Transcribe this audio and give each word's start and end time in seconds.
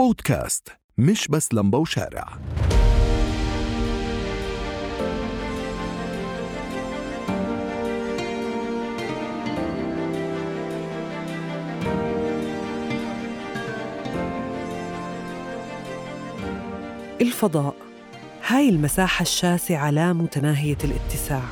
بودكاست 0.00 0.68
مش 0.98 1.28
بس 1.28 1.54
لمبة 1.54 1.78
وشارع. 1.78 2.28
الفضاء 17.20 17.76
هاي 18.46 18.68
المساحة 18.68 19.22
الشاسعة 19.22 19.90
لا 19.90 20.12
متناهية 20.12 20.78
الاتساع. 20.84 21.42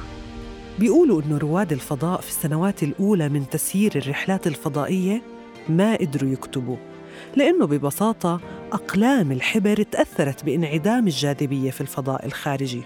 بيقولوا 0.78 1.22
إنه 1.22 1.38
رواد 1.38 1.72
الفضاء 1.72 2.20
في 2.20 2.28
السنوات 2.28 2.82
الأولى 2.82 3.28
من 3.28 3.48
تسيير 3.50 3.92
الرحلات 3.96 4.46
الفضائية 4.46 5.22
ما 5.68 5.96
قدروا 5.96 6.30
يكتبوا 6.30 6.87
لأنه 7.36 7.66
ببساطة 7.66 8.40
أقلام 8.72 9.32
الحبر 9.32 9.82
تأثرت 9.82 10.44
بانعدام 10.44 11.06
الجاذبية 11.06 11.70
في 11.70 11.80
الفضاء 11.80 12.26
الخارجي. 12.26 12.82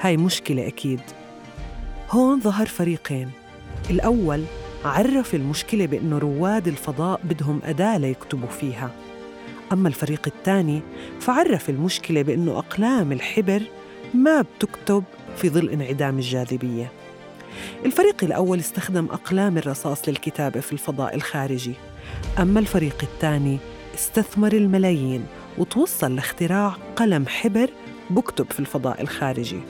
هاي 0.00 0.16
مشكلة 0.16 0.66
أكيد. 0.66 1.00
هون 2.10 2.40
ظهر 2.40 2.66
فريقين. 2.66 3.30
الأول 3.90 4.44
عرف 4.84 5.34
المشكلة 5.34 5.86
بأنه 5.86 6.18
رواد 6.18 6.68
الفضاء 6.68 7.20
بدهم 7.24 7.60
أداة 7.64 7.98
ليكتبوا 7.98 8.48
فيها. 8.48 8.90
أما 9.72 9.88
الفريق 9.88 10.22
الثاني 10.26 10.82
فعرف 11.20 11.70
المشكلة 11.70 12.22
بأنه 12.22 12.58
أقلام 12.58 13.12
الحبر 13.12 13.62
ما 14.14 14.42
بتكتب 14.42 15.04
في 15.36 15.50
ظل 15.50 15.68
انعدام 15.70 16.18
الجاذبية. 16.18 16.92
الفريق 17.84 18.24
الأول 18.24 18.58
استخدم 18.58 19.04
أقلام 19.04 19.58
الرصاص 19.58 20.08
للكتابة 20.08 20.60
في 20.60 20.72
الفضاء 20.72 21.14
الخارجي. 21.14 21.74
أما 22.38 22.60
الفريق 22.60 22.96
الثاني 23.02 23.58
استثمر 23.94 24.52
الملايين 24.52 25.26
وتوصل 25.58 26.14
لاختراع 26.14 26.76
قلم 26.96 27.26
حبر 27.26 27.70
بكتب 28.10 28.46
في 28.50 28.60
الفضاء 28.60 29.02
الخارجي. 29.02 29.60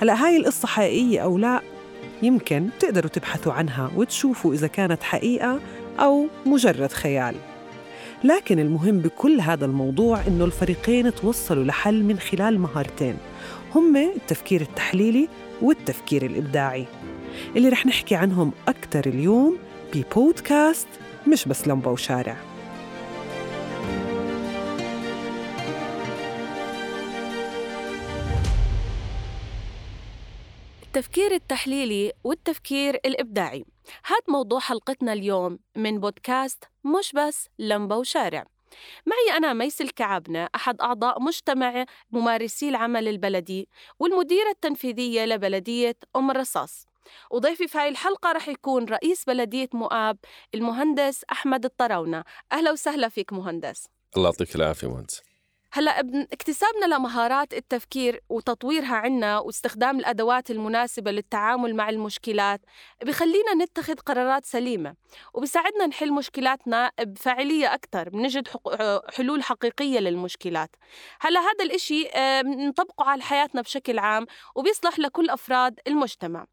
هلأ 0.00 0.24
هاي 0.24 0.36
القصة 0.36 0.68
حقيقية 0.68 1.20
أو 1.20 1.38
لا؟ 1.38 1.60
يمكن 2.22 2.68
تقدروا 2.80 3.10
تبحثوا 3.10 3.52
عنها 3.52 3.90
وتشوفوا 3.96 4.54
إذا 4.54 4.66
كانت 4.66 5.02
حقيقة 5.02 5.60
أو 6.00 6.26
مجرد 6.46 6.92
خيال. 6.92 7.34
لكن 8.24 8.58
المهم 8.58 8.98
بكل 8.98 9.40
هذا 9.40 9.64
الموضوع 9.64 10.26
إنه 10.26 10.44
الفريقين 10.44 11.14
توصلوا 11.14 11.64
لحل 11.64 12.02
من 12.02 12.18
خلال 12.18 12.58
مهارتين. 12.60 13.16
هم 13.74 13.96
التفكير 13.96 14.60
التحليلي 14.60 15.28
والتفكير 15.62 16.26
الإبداعي. 16.26 16.86
اللي 17.56 17.68
رح 17.68 17.86
نحكي 17.86 18.14
عنهم 18.14 18.52
أكثر 18.68 19.06
اليوم 19.06 19.56
ببودكاست 19.94 20.88
مش 21.28 21.48
بس 21.48 21.68
لمبة 21.68 21.90
وشارع. 21.90 22.36
التفكير 30.82 31.34
التحليلي 31.34 32.12
والتفكير 32.24 32.94
الإبداعي. 32.94 33.64
هاد 34.06 34.22
موضوع 34.28 34.60
حلقتنا 34.60 35.12
اليوم 35.12 35.58
من 35.76 36.00
بودكاست 36.00 36.64
مش 36.84 37.12
بس 37.12 37.48
لمبة 37.58 37.96
وشارع. 37.96 38.44
معي 39.06 39.36
أنا 39.36 39.52
ميس 39.52 39.80
الكعبنة 39.80 40.48
أحد 40.54 40.80
أعضاء 40.80 41.22
مجتمع 41.22 41.84
ممارسي 42.10 42.68
العمل 42.68 43.08
البلدي 43.08 43.68
والمديرة 43.98 44.50
التنفيذية 44.50 45.24
لبلدية 45.24 45.96
أم 46.16 46.30
الرصاص. 46.30 46.86
وضيفي 47.30 47.68
في 47.68 47.78
هاي 47.78 47.88
الحلقة 47.88 48.32
رح 48.32 48.48
يكون 48.48 48.84
رئيس 48.84 49.24
بلدية 49.24 49.68
مؤاب 49.72 50.18
المهندس 50.54 51.24
أحمد 51.32 51.64
الطراونة. 51.64 52.24
أهلا 52.52 52.72
وسهلا 52.72 53.08
فيك 53.08 53.32
مهندس. 53.32 53.88
الله 54.16 54.28
يعطيك 54.28 54.56
العافية 54.56 54.88
مهندس. 54.88 55.22
هلا 55.72 56.00
اكتسابنا 56.32 56.94
لمهارات 56.94 57.54
التفكير 57.54 58.20
وتطويرها 58.28 58.94
عنا 58.94 59.38
واستخدام 59.38 59.98
الأدوات 59.98 60.50
المناسبة 60.50 61.10
للتعامل 61.10 61.74
مع 61.76 61.88
المشكلات 61.88 62.60
بخلينا 63.02 63.54
نتخذ 63.54 63.94
قرارات 63.94 64.44
سليمة 64.44 64.94
وبساعدنا 65.34 65.86
نحل 65.86 66.12
مشكلاتنا 66.12 66.92
بفاعلية 67.00 67.74
أكثر 67.74 68.08
بنجد 68.08 68.48
حلول 69.16 69.42
حقيقية 69.42 69.98
للمشكلات. 69.98 70.76
هلا 71.20 71.40
هذا 71.40 71.64
الإشي 71.64 72.08
نطبقه 72.44 73.04
على 73.04 73.22
حياتنا 73.22 73.60
بشكل 73.60 73.98
عام 73.98 74.26
وبيصلح 74.54 74.98
لكل 74.98 75.30
أفراد 75.30 75.80
المجتمع. 75.86 76.46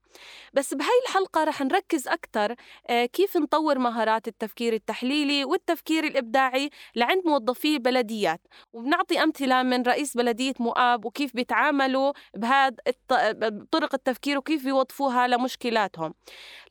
بس 0.54 0.74
بهاي 0.74 1.00
الحلقة 1.08 1.44
رح 1.44 1.62
نركز 1.62 2.08
أكثر 2.08 2.56
آه، 2.90 3.06
كيف 3.06 3.38
نطور 3.38 3.80
مهارات 3.80 4.28
التفكير 4.28 4.74
التحليلي 4.74 5.46
والتفكير 5.46 6.04
الإبداعي 6.04 6.70
لعند 6.96 7.22
موظفي 7.26 7.80
بلديات. 7.80 8.42
وبنعطي 8.74 9.24
أمثلة 9.24 9.64
من 9.64 9.84
رئيس 9.84 10.18
بلدية 10.18 10.54
مؤاب 10.60 11.06
وكيف 11.06 11.36
بيتعاملوا 11.36 12.14
بهذا 12.36 12.76
طرق 13.72 13.94
التفكير 13.94 14.38
وكيف 14.38 14.64
بيوظفوها 14.64 15.28
لمشكلاتهم. 15.28 16.14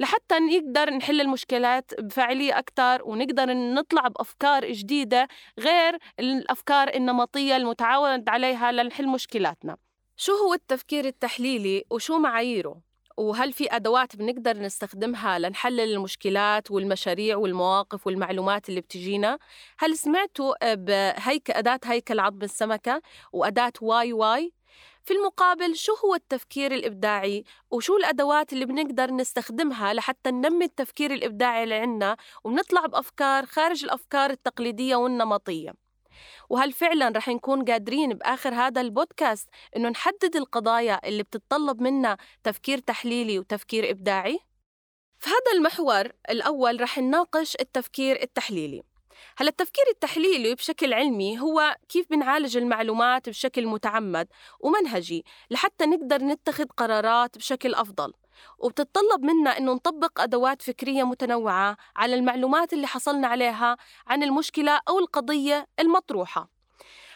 لحتى 0.00 0.38
نقدر 0.38 0.90
نحل 0.90 1.20
المشكلات 1.20 2.00
بفاعلية 2.00 2.58
أكثر 2.58 3.02
ونقدر 3.04 3.52
نطلع 3.52 4.08
بأفكار 4.08 4.72
جديدة 4.72 5.28
غير 5.58 5.98
الأفكار 6.20 6.94
النمطية 6.94 7.56
المتعود 7.56 8.28
عليها 8.28 8.72
لنحل 8.72 9.08
مشكلاتنا. 9.08 9.76
شو 10.16 10.32
هو 10.32 10.54
التفكير 10.54 11.04
التحليلي 11.04 11.84
وشو 11.90 12.18
معاييره؟ 12.18 12.91
وهل 13.16 13.52
في 13.52 13.76
أدوات 13.76 14.16
بنقدر 14.16 14.58
نستخدمها 14.58 15.38
لنحلل 15.38 15.80
المشكلات 15.80 16.70
والمشاريع 16.70 17.36
والمواقف 17.36 18.06
والمعلومات 18.06 18.68
اللي 18.68 18.80
بتجينا؟ 18.80 19.38
هل 19.78 19.98
سمعتوا 19.98 20.74
بهيك 20.74 21.50
أداة 21.50 21.80
هيكل 21.84 22.20
عظم 22.20 22.42
السمكة 22.42 23.02
وأداة 23.32 23.72
why 23.80 24.12
why؟ 24.12 24.52
في 25.04 25.14
المقابل 25.14 25.76
شو 25.76 25.92
هو 26.04 26.14
التفكير 26.14 26.74
الإبداعي 26.74 27.44
وشو 27.70 27.96
الأدوات 27.96 28.52
اللي 28.52 28.64
بنقدر 28.64 29.10
نستخدمها 29.10 29.94
لحتى 29.94 30.30
ننمي 30.30 30.64
التفكير 30.64 31.12
الإبداعي 31.12 31.64
اللي 31.64 31.74
عنا 31.74 32.16
ونطلع 32.44 32.86
بأفكار 32.86 33.46
خارج 33.46 33.84
الأفكار 33.84 34.30
التقليدية 34.30 34.96
والنمطية 34.96 35.81
وهل 36.50 36.72
فعلا 36.72 37.08
رح 37.08 37.28
نكون 37.28 37.64
قادرين 37.64 38.14
بآخر 38.14 38.54
هذا 38.54 38.80
البودكاست 38.80 39.48
إنه 39.76 39.88
نحدد 39.88 40.36
القضايا 40.36 41.08
اللي 41.08 41.22
بتتطلب 41.22 41.82
منا 41.82 42.16
تفكير 42.44 42.78
تحليلي 42.78 43.38
وتفكير 43.38 43.90
إبداعي؟ 43.90 44.38
في 45.18 45.30
هذا 45.30 45.56
المحور 45.56 46.12
الأول 46.30 46.80
رح 46.80 46.98
نناقش 46.98 47.56
التفكير 47.60 48.22
التحليلي 48.22 48.82
هلا 49.36 49.48
التفكير 49.48 49.84
التحليلي 49.90 50.54
بشكل 50.54 50.92
علمي 50.94 51.40
هو 51.40 51.76
كيف 51.88 52.06
بنعالج 52.10 52.56
المعلومات 52.56 53.28
بشكل 53.28 53.66
متعمد 53.66 54.28
ومنهجي 54.60 55.24
لحتى 55.50 55.86
نقدر 55.86 56.24
نتخذ 56.24 56.64
قرارات 56.64 57.38
بشكل 57.38 57.74
أفضل 57.74 58.12
وبتتطلب 58.58 59.24
منا 59.24 59.58
إنه 59.58 59.72
نطبق 59.72 60.20
أدوات 60.20 60.62
فكرية 60.62 61.04
متنوعة 61.04 61.76
على 61.96 62.14
المعلومات 62.14 62.72
اللي 62.72 62.86
حصلنا 62.86 63.28
عليها 63.28 63.76
عن 64.06 64.22
المشكلة 64.22 64.80
أو 64.88 64.98
القضية 64.98 65.66
المطروحة. 65.80 66.48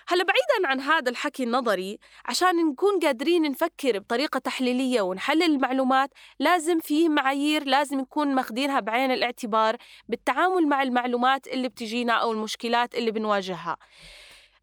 هلا 0.09 0.25
بعيدا 0.25 0.69
عن 0.69 0.81
هذا 0.81 1.11
الحكي 1.11 1.43
النظري 1.43 1.99
عشان 2.27 2.57
نكون 2.57 3.01
قادرين 3.01 3.43
نفكر 3.43 3.99
بطريقة 3.99 4.39
تحليلية 4.39 5.01
ونحلل 5.01 5.43
المعلومات 5.43 6.11
لازم 6.39 6.79
في 6.79 7.09
معايير 7.09 7.65
لازم 7.65 8.01
نكون 8.01 8.35
ماخذينها 8.35 8.81
بعين 8.81 9.11
الاعتبار 9.11 9.77
بالتعامل 10.09 10.67
مع 10.69 10.83
المعلومات 10.83 11.47
اللي 11.47 11.69
بتجينا 11.69 12.13
أو 12.13 12.33
المشكلات 12.33 12.95
اللي 12.95 13.11
بنواجهها. 13.11 13.77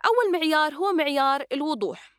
أول 0.06 0.40
معيار 0.40 0.74
هو 0.74 0.94
معيار 0.94 1.46
الوضوح. 1.52 2.12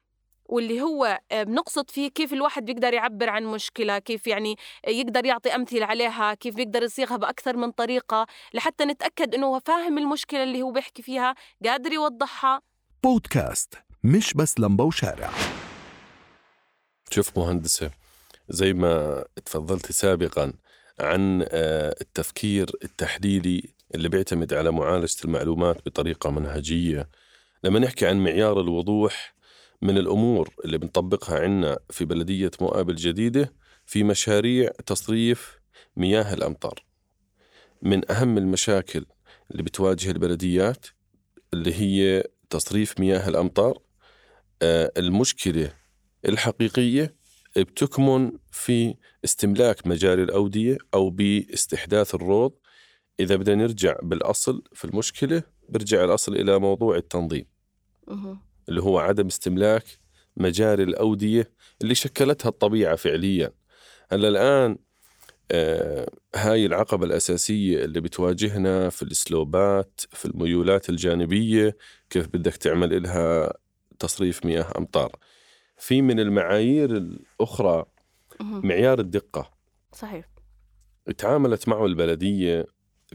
واللي 0.46 0.80
هو 0.80 1.20
آه، 1.32 1.42
بنقصد 1.42 1.90
فيه 1.90 2.08
كيف 2.08 2.32
الواحد 2.32 2.64
بيقدر 2.64 2.94
يعبر 2.94 3.30
عن 3.30 3.44
مشكلة 3.44 3.98
كيف 3.98 4.26
يعني 4.26 4.56
يقدر 4.88 5.24
يعطي 5.24 5.54
أمثلة 5.54 5.86
عليها 5.86 6.34
كيف 6.34 6.54
بيقدر 6.54 6.82
يصيغها 6.82 7.16
بأكثر 7.16 7.56
من 7.56 7.70
طريقة 7.70 8.26
لحتى 8.54 8.84
نتأكد 8.84 9.34
أنه 9.34 9.46
هو 9.46 9.60
فاهم 9.60 9.98
المشكلة 9.98 10.42
اللي 10.42 10.62
هو 10.62 10.72
بيحكي 10.72 11.02
فيها 11.02 11.34
قادر 11.64 11.92
يوضحها. 11.92 12.62
بودكاست 13.02 13.74
مش 14.04 14.34
بس 14.34 14.60
لمبة 14.60 14.84
وشارع. 14.84 15.30
شوف 17.10 17.38
مهندسة 17.38 17.90
زي 18.48 18.72
ما 18.72 19.24
تفضلت 19.44 19.92
سابقا 19.92 20.52
عن 21.00 21.46
آه، 21.48 21.94
التفكير 22.00 22.70
التحليلي 22.84 23.74
اللي 23.94 24.08
بيعتمد 24.08 24.54
على 24.54 24.70
معالجة 24.70 25.16
المعلومات 25.24 25.76
بطريقة 25.86 26.30
منهجية. 26.30 27.08
لما 27.64 27.78
نحكي 27.78 28.06
عن 28.06 28.24
معيار 28.24 28.60
الوضوح 28.60 29.33
من 29.84 29.98
الأمور 29.98 30.54
اللي 30.64 30.78
بنطبقها 30.78 31.40
عنا 31.40 31.78
في 31.90 32.04
بلدية 32.04 32.50
مؤاب 32.60 32.90
الجديدة 32.90 33.52
في 33.86 34.02
مشاريع 34.02 34.70
تصريف 34.86 35.58
مياه 35.96 36.34
الأمطار. 36.34 36.84
من 37.82 38.10
أهم 38.10 38.38
المشاكل 38.38 39.06
اللي 39.50 39.62
بتواجه 39.62 40.10
البلديات 40.10 40.86
اللي 41.54 41.74
هي 41.74 42.24
تصريف 42.50 43.00
مياه 43.00 43.28
الأمطار 43.28 43.78
آه 44.62 44.92
المشكلة 44.96 45.72
الحقيقية 46.28 47.14
بتكمن 47.56 48.32
في 48.50 48.94
استملاك 49.24 49.86
مجاري 49.86 50.22
الأودية 50.22 50.78
أو 50.94 51.10
باستحداث 51.10 52.14
الروض. 52.14 52.52
إذا 53.20 53.36
بدنا 53.36 53.54
نرجع 53.54 53.96
بالأصل 54.02 54.62
في 54.72 54.84
المشكلة 54.84 55.42
برجع 55.68 56.04
الأصل 56.04 56.36
إلى 56.36 56.58
موضوع 56.58 56.96
التنظيم. 56.96 57.46
اللي 58.68 58.82
هو 58.82 58.98
عدم 58.98 59.26
استملاك 59.26 59.84
مجاري 60.36 60.82
الأودية 60.82 61.50
اللي 61.82 61.94
شكلتها 61.94 62.48
الطبيعة 62.48 62.96
فعليا. 62.96 63.52
هلأ 64.12 64.28
الآن 64.28 64.78
آه 65.52 66.10
هاي 66.34 66.66
العقبة 66.66 67.06
الأساسية 67.06 67.84
اللي 67.84 68.00
بتواجهنا 68.00 68.88
في 68.88 69.02
الإسلوبات 69.02 70.00
في 70.10 70.24
الميولات 70.24 70.88
الجانبية 70.88 71.76
كيف 72.10 72.26
بدك 72.26 72.56
تعمل 72.56 72.94
إلها 72.94 73.52
تصريف 73.98 74.46
مياه 74.46 74.66
أمطار. 74.78 75.16
في 75.76 76.02
من 76.02 76.20
المعايير 76.20 76.96
الأخرى. 76.96 77.84
معيار 78.40 79.00
الدقة. 79.00 79.50
صحيح. 79.92 80.28
تعاملت 81.18 81.68
معه 81.68 81.86
البلدية 81.86 82.66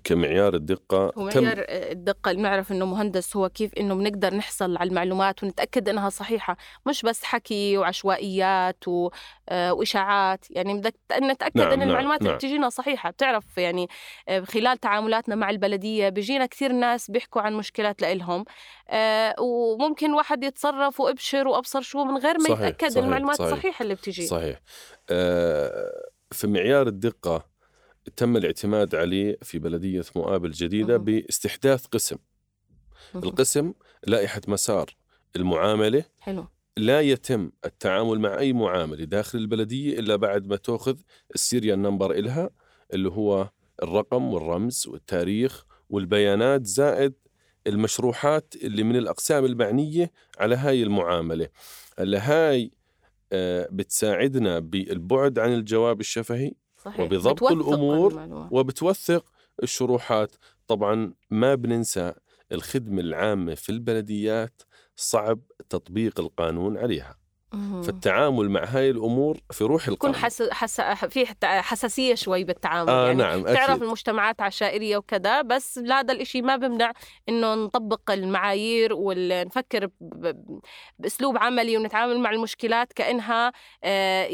كمعيار 0.04 0.54
الدقة 0.56 1.12
هو 1.18 1.30
تم- 1.30 1.44
معيار 1.44 1.66
الدقة 1.70 2.32
اللي 2.32 2.42
بنعرف 2.42 2.72
إنه 2.72 2.86
مهندس 2.86 3.36
هو 3.36 3.50
كيف 3.50 3.74
إنه 3.74 3.96
بنقدر 3.96 4.34
نحصل 4.36 4.78
على 4.78 4.90
المعلومات 4.90 5.44
ونتأكد 5.44 5.90
إنها 5.90 6.10
صحيحة 6.10 6.58
مش 6.86 7.02
بس 7.02 7.24
حكي 7.24 7.78
وعشوائيات 7.78 8.88
و... 8.88 9.10
آه، 9.50 9.74
وإشاعات 9.74 10.46
يعني 10.52 10.74
بدك 10.74 10.96
نتأكد 11.22 11.58
نعم، 11.58 11.72
إن 11.72 11.80
نعم، 11.80 11.88
المعلومات 11.90 12.20
اللي 12.20 12.30
نعم. 12.30 12.38
بتجينا 12.38 12.70
صحيحة 12.70 13.10
بتعرف 13.10 13.58
يعني 13.58 13.88
آه، 14.28 14.40
خلال 14.40 14.78
تعاملاتنا 14.78 15.36
مع 15.36 15.50
البلدية 15.50 16.10
بيجينا 16.10 16.46
كثير 16.46 16.72
ناس 16.72 17.12
بيحكوا 17.12 17.42
عن 17.42 17.54
مشكلات 17.54 18.02
لإلهم 18.02 18.46
آه، 18.90 19.36
وممكن 19.40 20.14
واحد 20.14 20.44
يتصرف 20.44 21.00
وأبشر 21.00 21.48
وأبصر 21.48 21.82
شو 21.82 22.04
من 22.04 22.18
غير 22.18 22.38
ما 22.38 22.44
صحيح، 22.44 22.60
يتأكد 22.60 22.90
صحيح، 22.92 23.04
المعلومات 23.04 23.36
صحيح. 23.38 23.52
الصحيحة 23.54 23.84
اللي 23.84 23.96
بتجي 23.96 24.28
صحيح 24.28 24.60
في 26.32 26.48
معيار 26.48 26.88
الدقة 26.88 27.46
تم 28.16 28.38
الاعتماد 28.38 28.96
عليه 28.96 29.38
في 29.42 29.60
بلدية 29.60 30.04
مؤاب 30.16 30.46
الجديدة. 30.46 30.98
باستحداث 30.98 31.86
قسم. 31.86 32.18
القسم 33.16 33.74
لائحة 34.08 34.42
مسار 34.48 34.96
المعاملة 35.36 36.04
حلو 36.20 36.48
لا 36.78 37.02
يتم 37.02 37.52
التعامل 37.66 38.20
مع 38.20 38.40
أي 38.40 38.54
معاملة 38.54 39.04
داخل 39.04 39.40
البلدية 39.40 40.00
إلا 40.00 40.16
بعد 40.16 40.48
ما 40.48 40.56
تأخذ 40.56 40.98
ال 41.36 41.42
serial 41.42 41.82
number 41.82 42.12
إلها 42.12 42.50
اللي 42.94 43.10
هو 43.10 43.50
الرقم 43.84 44.34
والرمز 44.34 44.88
والتاريخ 44.88 45.66
والبيانات 45.90 46.66
زائد 46.66 47.14
المشروحات 47.68 48.54
اللي 48.64 48.84
من 48.84 48.96
الأقسام 48.96 49.46
المعنية 49.46 50.12
على 50.40 50.56
هاي 50.56 50.84
المعاملة 50.84 51.48
هلا 52.00 52.20
هاي 52.32 52.72
آه، 53.34 53.68
بتساعدنا 53.72 54.60
بالبعد 54.60 55.40
عن 55.40 55.54
الجواب 55.54 56.00
الشفهي 56.00 56.52
صحيح 56.80 57.00
وبضبط 57.00 57.52
المعلومات. 58.08 58.52
وبتوثق 58.54 59.26
الشروحات 59.64 60.36
طبعا 60.68 61.14
ما 61.30 61.56
بننسى 61.56 62.14
الخدمة 62.52 63.02
العامة 63.02 63.56
في 63.56 63.70
البلديات 63.72 64.62
صعب 64.96 65.42
تطبيق 65.70 66.20
القانون 66.20 66.78
عليها. 66.78 67.19
فالتعامل 67.84 68.50
مع 68.50 68.66
هاي 68.66 68.90
الأمور 68.90 69.40
في 69.52 69.64
روح 69.64 69.82
يكون 69.82 69.94
القانون 69.94 70.16
حس... 70.16 70.42
حس... 70.42 70.82
في 70.82 71.26
حساسية 71.44 72.16
شوي 72.16 72.44
بالتعامل 72.44 72.90
آه 72.90 73.06
يعني 73.08 73.18
نعم 73.18 73.44
تعرف 73.44 73.70
أكيد. 73.70 73.84
المجتمعات 73.84 74.42
عشائرية 74.42 74.98
وكذا 74.98 75.42
بس 75.42 75.78
لا 75.78 76.00
هذا 76.00 76.14
الإشي 76.14 76.42
ما 76.42 76.56
بمنع 76.56 76.94
إنه 77.30 77.56
نطبق 77.56 78.12
المعايير 78.12 78.94
ونفكر 78.94 79.86
ب... 79.86 79.92
ب... 80.02 80.60
بأسلوب 81.00 81.38
عملي 81.38 81.78
ونتعامل 81.78 82.20
مع 82.20 82.32
المشكلات 82.32 82.94
كأنها 82.94 83.52
آه، 83.84 84.30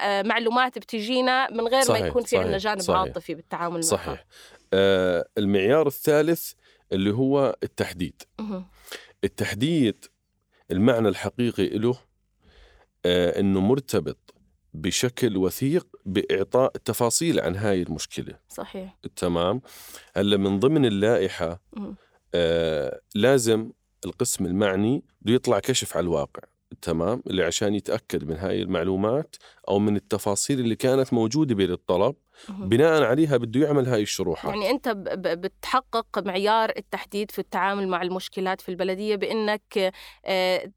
آه، 0.00 0.22
معلومات 0.22 0.78
بتجينا 0.78 1.50
من 1.50 1.68
غير 1.68 1.82
صحيح، 1.82 2.00
ما 2.00 2.06
يكون 2.06 2.22
في 2.22 2.38
عندنا 2.38 2.58
جانب 2.58 2.80
صحيح. 2.80 3.00
عاطفي 3.00 3.34
بالتعامل 3.34 3.74
معها. 3.74 3.82
صحيح. 3.82 4.24
آه 4.72 5.28
المعيار 5.38 5.86
الثالث 5.86 6.52
اللي 6.92 7.10
هو 7.10 7.56
التحديد. 7.62 8.22
التحديد 9.24 10.04
المعنى 10.70 11.08
الحقيقي 11.08 11.68
له 11.68 11.98
آه 13.06 13.40
إنه 13.40 13.60
مرتبط 13.60 14.34
بشكل 14.74 15.36
وثيق 15.36 15.86
بإعطاء 16.06 16.72
تفاصيل 16.72 17.40
عن 17.40 17.56
هاي 17.56 17.82
المشكلة. 17.82 18.38
صحيح. 18.48 18.98
تمام؟ 19.16 19.60
هلأ 20.16 20.36
من 20.36 20.60
ضمن 20.60 20.86
اللائحة. 20.86 21.60
آه 22.34 23.00
لازم 23.14 23.70
القسم 24.04 24.46
المعني 24.46 25.02
بده 25.22 25.34
يطلع 25.34 25.58
كشف 25.58 25.96
على 25.96 26.04
الواقع. 26.04 26.42
تمام 26.82 27.22
اللي 27.26 27.44
عشان 27.44 27.74
يتأكد 27.74 28.24
من 28.24 28.36
هاي 28.36 28.62
المعلومات 28.62 29.36
أو 29.68 29.78
من 29.78 29.96
التفاصيل 29.96 30.60
اللي 30.60 30.76
كانت 30.76 31.12
موجودة 31.12 31.54
بالطلب 31.54 32.14
مهم. 32.48 32.68
بناء 32.68 33.02
عليها 33.02 33.36
بده 33.36 33.60
يعمل 33.66 33.86
هاي 33.88 34.02
الشروحات 34.02 34.54
يعني 34.54 34.70
أنت 34.70 34.88
بتحقق 35.18 36.18
معيار 36.18 36.72
التحديد 36.76 37.30
في 37.30 37.38
التعامل 37.38 37.88
مع 37.88 38.02
المشكلات 38.02 38.60
في 38.60 38.68
البلدية 38.68 39.16
بأنك 39.16 39.92
آه، 40.24 40.70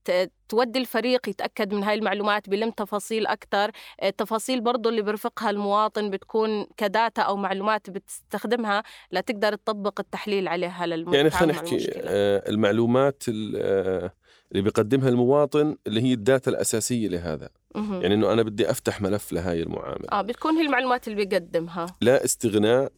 تودي 0.49 0.79
الفريق 0.79 1.29
يتأكد 1.29 1.73
من 1.73 1.83
هاي 1.83 1.95
المعلومات 1.95 2.49
بلم 2.49 2.69
تفاصيل 2.71 3.27
أكثر 3.27 3.71
التفاصيل 4.03 4.61
برضو 4.61 4.89
اللي 4.89 5.01
بيرفقها 5.01 5.49
المواطن 5.49 6.09
بتكون 6.09 6.65
كداتا 6.77 7.21
أو 7.21 7.35
معلومات 7.35 7.89
بتستخدمها 7.89 8.83
لتقدر 9.11 9.55
تطبق 9.55 9.99
التحليل 9.99 10.47
عليها 10.47 10.85
للم- 10.85 11.13
يعني 11.13 11.29
خلينا 11.29 11.53
نحكي. 11.53 11.87
آه، 11.95 12.49
المعلومات 12.49 13.23
ال- 13.27 13.53
آه، 13.57 14.13
اللي 14.51 14.63
بيقدمها 14.63 15.09
المواطن 15.09 15.77
اللي 15.87 16.01
هي 16.01 16.13
الداتا 16.13 16.51
الأساسية 16.51 17.07
لهذا 17.07 17.49
مهم. 17.75 18.01
يعني 18.01 18.13
أنه 18.13 18.33
أنا 18.33 18.43
بدي 18.43 18.71
أفتح 18.71 19.01
ملف 19.01 19.31
لهاي 19.33 19.63
المعاملة 19.63 20.07
آه 20.11 20.21
بتكون 20.21 20.55
هي 20.55 20.65
المعلومات 20.65 21.07
اللي 21.07 21.25
بيقدمها 21.25 21.85
لا 22.01 22.25
استغناء 22.25 22.91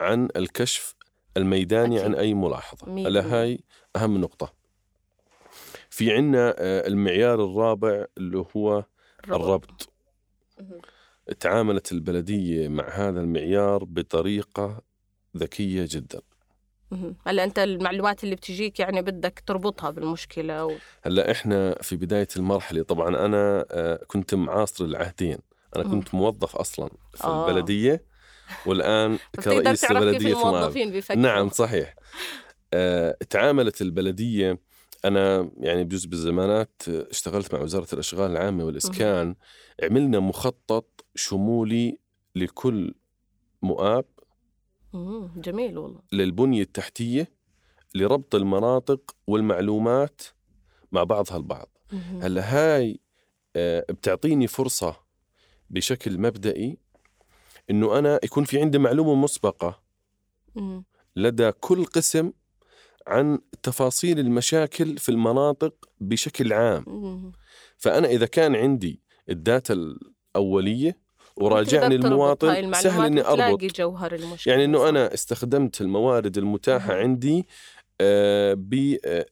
عن 0.00 0.28
الكشف 0.36 0.94
الميداني 1.36 1.96
أكيد. 1.96 2.04
عن 2.08 2.14
أي 2.14 2.34
ملاحظة 2.34 2.90
مية 2.92 3.06
هلا. 3.08 3.20
هاي 3.20 3.60
أهم 3.96 4.18
نقطة 4.18 4.52
في 5.90 6.12
عنا 6.12 6.54
آه، 6.58 6.86
المعيار 6.86 7.44
الرابع 7.44 8.04
اللي 8.18 8.44
هو 8.56 8.84
الربط 9.28 9.88
مهم. 10.60 10.80
تعاملت 11.40 11.92
البلدية 11.92 12.68
مع 12.68 12.88
هذا 12.88 13.20
المعيار 13.20 13.84
بطريقة 13.84 14.82
ذكية 15.36 15.86
جدا. 15.90 16.20
هلا 17.26 17.44
انت 17.44 17.58
المعلومات 17.58 18.24
اللي 18.24 18.34
بتجيك 18.34 18.80
يعني 18.80 19.02
بدك 19.02 19.42
تربطها 19.46 19.90
بالمشكلة 19.90 20.66
و... 20.66 20.72
هلا 21.02 21.30
إحنا 21.30 21.78
في 21.82 21.96
بداية 21.96 22.28
المرحلة 22.36 22.82
طبعا 22.82 23.08
أنا 23.08 23.64
آه، 23.70 24.00
كنت 24.06 24.34
معاصر 24.34 24.84
العهدين. 24.84 25.38
أنا. 25.76 25.84
كنت 25.84 26.14
موظف 26.14 26.56
أصلا 26.56 26.90
في 27.14 27.24
آه. 27.24 27.48
البلدية 27.48 28.04
والآن 28.66 29.18
كرئيس 29.44 29.80
تعرف 29.80 30.02
كيف 30.02 30.12
بلديه 30.12 30.34
مؤاب 30.34 30.76
الموظفين 30.76 31.20
نعم 31.20 31.48
صحيح. 31.62 31.94
آه، 32.72 33.16
تعاملت 33.30 33.82
البلدية. 33.82 34.58
أنا 35.04 35.50
يعني 35.56 35.84
بجزء 35.84 36.08
بالزمانات 36.08 36.82
آه، 36.88 37.06
اشتغلت 37.10 37.54
مع 37.54 37.60
وزارة 37.60 37.88
الأشغال 37.92 38.30
العامة 38.30 38.64
والإسكان. 38.64 39.34
عملنا 39.82 40.20
مخطط 40.20 41.04
شمولي 41.14 41.98
لكل 42.36 42.94
مؤاب. 43.62 44.04
جميل 45.36 45.78
والله 45.78 46.00
للبنية 46.12 46.62
التحتية 46.62 47.32
لربط 47.94 48.34
المناطق 48.34 49.16
والمعلومات 49.26 50.22
مع 50.92 51.04
بعضها 51.04 51.36
البعض. 51.36 51.68
هلا 52.22 52.42
هاي 52.54 53.00
آه، 53.56 53.84
بتعطيني 53.88 54.46
فرصة 54.46 54.96
بشكل 55.70 56.18
مبدئي 56.20 56.78
إنه 57.70 57.98
أنا 57.98 58.20
يكون 58.24 58.44
في 58.44 58.60
عندي 58.60 58.78
معلومة 58.78 59.14
مسبقة. 59.14 59.82
لدى 61.16 61.52
كل 61.52 61.84
قسم 61.84 62.32
عن 63.06 63.38
تفاصيل 63.62 64.18
المشاكل 64.18 64.98
في 64.98 65.08
المناطق 65.08 65.88
بشكل 66.00 66.52
عام 66.52 66.84
مم. 66.86 67.32
فأنا 67.76 68.08
إذا 68.08 68.26
كان 68.26 68.56
عندي 68.56 69.02
الداتا 69.28 69.74
الأولية 69.74 71.03
وراجعني 71.36 71.94
المواطن 71.94 72.72
سهل 72.72 73.04
إني 73.04 73.20
أربط 73.20 73.64
جوهر 73.64 74.14
المشكلة 74.14 74.52
يعني 74.52 74.64
إنه. 74.64 74.88
أنا 74.88 75.14
استخدمت 75.14 75.80
الموارد 75.80 76.38
المتاحة 76.38 76.88
مهم. 76.88 76.98
عندي 76.98 77.46
آه، 78.00 79.26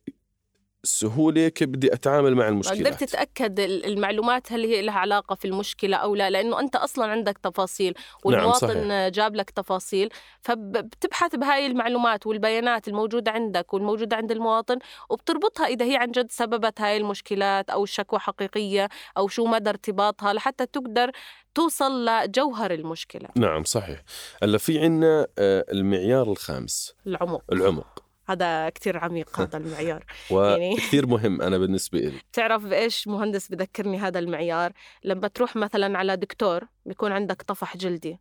بسهولة 0.84 1.48
كيف 1.48 1.68
بدي 1.68 1.92
أتعامل 1.94 2.34
مع 2.34 2.42
قدرت 2.46 2.52
المشكلات 2.52 3.04
تتأكد 3.04 3.60
ال- 3.60 3.86
المعلومات 3.86 4.52
هل 4.52 4.64
هي 4.64 4.82
لها 4.82 4.94
علاقة 4.98 5.34
في 5.34 5.44
المشكلة 5.44 5.96
أو 5.96 6.14
لا؟ 6.14 6.30
لأنه 6.30 6.60
أنت 6.60 6.76
أصلا 6.76 7.06
عندك 7.06 7.38
تفاصيل 7.38 7.94
والمواطن 8.24 8.58
صحيح. 8.88 9.08
جاب 9.08 9.36
لك 9.36 9.50
تفاصيل 9.50 10.08
فبتبحث 10.40 11.36
بهاي 11.36 11.66
المعلومات 11.66 12.26
والبيانات 12.26 12.88
الموجودة 12.88 13.30
عندك 13.30 13.74
والموجودة 13.74 14.16
عند 14.16 14.32
المواطن 14.32 14.78
وبتربطها 15.10 15.66
إذا 15.66 15.84
هي 15.84 15.96
عن 15.96 16.10
جد 16.10 16.30
سببت 16.30 16.80
هاي 16.80 16.96
المشكلات 16.96 17.70
أو 17.70 17.84
الشكوى 17.84 18.18
حقيقية 18.18 18.88
أو 19.16 19.28
شو 19.28 19.46
مدى 19.46 19.70
ارتباطها 19.70 20.32
لحتى 20.32 20.66
تقدر 20.66 21.10
توصل 21.54 22.04
لجوهر 22.04 22.70
المشكلة. 22.74 23.28
نعم 23.36 23.64
صحيح. 23.64 24.02
هلأ 24.42 24.58
في 24.58 24.78
عنا 24.78 25.26
آه، 25.38 25.64
المعيار 25.72 26.30
الخامس. 26.32 26.94
العمق. 27.06 27.42
العمق. 27.52 28.01
هذا 28.28 28.68
كتير 28.68 28.98
عميق 28.98 29.40
هذا 29.40 29.56
المعيار. 29.56 30.04
يعني- 30.52 30.76
مهم 31.06 31.42
أنا 31.42 31.58
بالنسبة 31.58 31.98
لي 31.98 32.12
بتعرف 32.32 32.62
بإيش 32.64 33.08
مهندس 33.08 33.48
بذكرني 33.48 33.98
هذا 33.98 34.18
المعيار؟ 34.18 34.72
لما 35.04 35.28
تروح 35.28 35.56
مثلا 35.56 35.98
على 35.98 36.16
دكتور 36.16 36.64
بيكون 36.86 37.12
عندك 37.12 37.42
طفح 37.42 37.76
جلدي. 37.76 38.18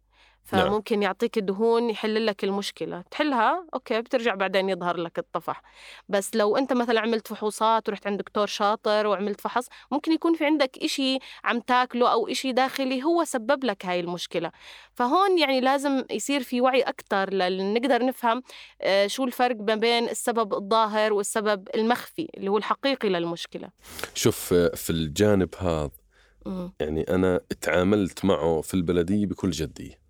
نعم. 0.54 0.70
فممكن 0.70 1.04
يعطيك 1.04 1.40
دهون 1.40 1.90
يحل 1.90 2.26
لك 2.26 2.44
المشكلة 2.44 3.02
تحلها 3.12 3.66
أوكي 3.74 4.02
بترجع 4.02 4.36
بعدين 4.36 4.70
يظهر 4.70 4.98
لك 4.98 5.20
الطفح 5.20 5.62
بس 6.10 6.36
لو 6.36 6.58
أنت 6.58 6.74
مثلا 6.74 7.00
عملت 7.00 7.28
فحوصات 7.28 7.90
ورحت 7.90 8.08
عند 8.08 8.20
دكتور 8.20 8.48
شاطر 8.48 9.08
وعملت 9.08 9.42
فحص 9.42 9.68
ممكن 9.92 10.12
يكون 10.12 10.36
في 10.36 10.46
عندك 10.46 10.78
إشي 10.78 11.20
عم 11.44 11.60
تاكله 11.60 12.12
أو 12.12 12.28
إشي 12.28 12.52
داخلي 12.52 13.04
هو 13.04 13.24
سبب 13.24 13.64
لك 13.64 13.86
هاي 13.86 14.00
المشكلة 14.00 14.52
فهون 14.94 15.40
يعني 15.40 15.62
لازم 15.62 16.04
يصير 16.12 16.44
في 16.44 16.62
وعي 16.62 16.82
أكثر 16.82 17.34
لنقدر 17.34 18.06
نفهم 18.06 18.44
آه، 18.82 19.08
شو 19.08 19.24
الفرق 19.24 19.56
ما 19.56 19.76
بين 19.76 20.10
السبب 20.10 20.54
الظاهر 20.54 21.14
والسبب 21.14 21.68
المخفي 21.76 22.28
اللي 22.38 22.50
هو 22.50 22.58
الحقيقي 22.58 23.10
للمشكلة 23.10 23.70
شوف 24.14 24.54
آه، 24.54 24.76
في 24.76 24.90
الجانب 24.90 25.50
هذا. 25.60 25.92
يعني 26.80 27.02
أنا 27.04 27.42
تعاملت 27.62 28.26
معه 28.26 28.62
في 28.62 28.74
البلدية 28.74 29.26
بكل 29.26 29.52
جدية 29.52 29.90
مهم. 29.90 30.01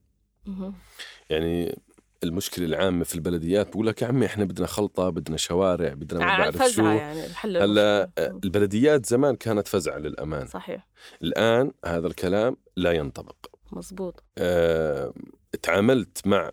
يعني 1.30 1.80
المشكلة 2.24 2.66
العامة 2.66 3.04
في 3.04 3.16
البلديات 3.16 3.70
بقول 3.70 3.88
لك 3.88 4.02
يا 4.02 4.08
عمي 4.08 4.26
إحنا 4.26 4.46
بدنا 4.46 4.68
خلطة 4.68 5.10
بدنا 5.10 5.38
شوارع 5.38 5.94
بدنا 5.94 6.20
ما 6.20 6.26
على 6.26 6.52
بعرف 6.52 6.72
شو. 6.72 6.86
يعني 6.86 7.22
هلأ. 7.36 8.12
آه، 8.18 8.40
البلديات 8.44 9.06
زمان 9.06 9.36
كانت 9.36 9.68
فزعة 9.68 9.98
للأمان. 9.98 10.48
صحيح. 10.48 10.88
الآن 11.24 11.72
هذا 11.86 12.08
الكلام 12.08 12.58
لا 12.78 12.92
ينطبق. 12.92 13.36
مزبوط 13.72 14.24
آه، 14.38 15.14
تعاملت 15.62 16.28
مع 16.28 16.52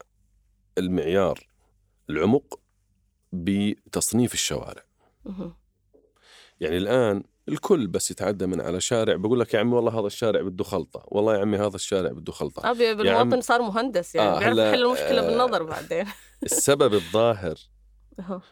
المعيار 0.78 1.48
العمق 2.10 2.60
بتصنيف 3.32 4.34
الشوارع. 4.34 4.82
مهم. 5.24 5.54
يعني 6.60 6.76
الآن 6.76 7.24
الكل 7.48 7.86
بس 7.86 8.10
يتعدى 8.10 8.46
من 8.46 8.60
على 8.60 8.80
شارع. 8.80 9.16
بقول 9.16 9.40
لك 9.40 9.54
يا 9.54 9.58
عمي 9.60 9.74
والله 9.74 10.00
هذا 10.00 10.06
الشارع 10.06 10.42
بده 10.42 10.64
خلطة. 10.64 11.02
والله 11.06 11.34
يا 11.34 11.40
عمي 11.40 11.56
هذا 11.56 11.76
الشارع 11.76 12.12
بده 12.12 12.32
خلطة. 12.32 12.70
آه 12.70 12.72
بي- 12.72 12.94
بالمواطن 12.94 13.40
صار 13.40 13.62
مهندس 13.62 14.14
يعني. 14.14 14.28
آه، 14.28 14.38
بيعرف 14.38 14.58
يحل 14.58 14.82
المشكلة 14.84 15.26
آه، 15.26 15.28
بالنظر 15.30 15.62
بعدين. 15.62 16.04
السبب 16.42 16.94
الظاهر. 16.94 17.54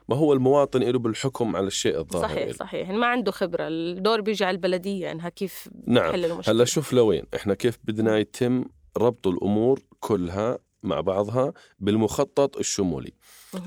ما 0.09 0.17
هو 0.17 0.33
المواطن 0.33 0.83
له 0.83 0.99
بالحكم 0.99 1.57
على 1.57 1.67
الشيء 1.67 1.99
الظاهر 1.99 2.23
صحيح 2.29 2.43
إله. 2.43 2.53
صحيح. 2.53 2.87
يعني 2.87 2.99
ما 2.99 3.07
عنده 3.07 3.33
خبرة. 3.33 3.69
الدور 3.69 4.21
بيجي 4.21 4.45
على 4.45 4.55
البلدية. 4.55 5.13
انها 5.13 5.29
كيف 5.29 5.69
نعم. 5.87 6.11
تحل 6.11 6.25
المشكلة؟ 6.25 6.55
هلا 6.55 6.65
شوف 6.65 6.93
لوين. 6.93 7.25
إحنا 7.35 7.55
كيف 7.55 7.79
بدنا 7.85 8.19
يتم 8.19 8.65
ربط 8.97 9.27
الأمور 9.27 9.81
كلها 10.01 10.59
مع 10.83 11.01
بعضها 11.01 11.53
بالمخطط 11.79 12.57
الشمولي. 12.57 13.13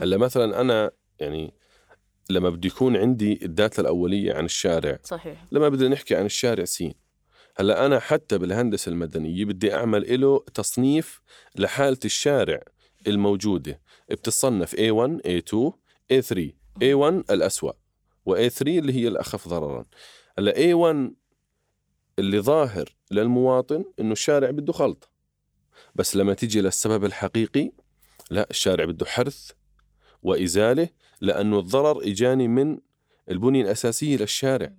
هلا 0.02 0.18
مثلا 0.18 0.62
أنا 0.62 0.92
يعني 1.20 1.54
لما 2.30 2.50
بده 2.50 2.68
يكون 2.68 2.98
عندي 2.98 3.40
ال 3.46 3.53
data 3.53 3.82
الأولية 3.82 4.34
عن 4.34 4.46
الشارع. 4.46 5.00
صحيح. 5.04 5.46
لما 5.52 5.70
بدنا 5.70 5.90
نحكي 5.90 6.16
عن 6.16 6.26
الشارع 6.26 6.66
سين. 6.66 6.94
هلأ 7.58 7.86
أنا 7.86 8.00
حتى 8.00 8.38
بالهندسة 8.38 8.90
المدنية 8.90 9.46
بدي 9.46 9.74
أعمل 9.74 10.22
له 10.22 10.44
تصنيف 10.54 11.22
لحالة 11.56 12.00
الشارع 12.06 12.60
الموجودة. 13.08 13.82
بتصنف 14.10 14.76
A1 14.76 15.22
A2 15.28 15.72
A3 16.14 16.40
A1 16.84 17.32
الأسوأ 17.32 17.72
و 18.26 18.50
A3 18.50 18.62
اللي 18.62 18.94
هي 18.94 19.08
الأخف 19.08 19.48
ضررا. 19.48 19.86
هلأ 20.38 20.54
A1 20.54 21.12
اللي 22.20 22.40
ظاهر 22.40 22.96
للمواطن 23.12 23.86
إنه 24.00 24.12
الشارع 24.12 24.52
بده 24.52 24.74
خلطة 24.74 25.08
بس 25.96 26.16
لما 26.16 26.34
تيجي 26.34 26.62
للسبب 26.62 27.06
الحقيقي 27.06 27.72
لا 28.32 28.48
الشارع 28.50 28.86
بده 28.86 29.06
حرث 29.06 29.52
وإزالة 30.24 30.90
لأنه 31.22 31.60
الضرر 31.60 32.02
إجاني 32.02 32.48
من 32.48 32.80
البنية 33.30 33.62
الأساسية 33.62 34.18
للشارع 34.18 34.74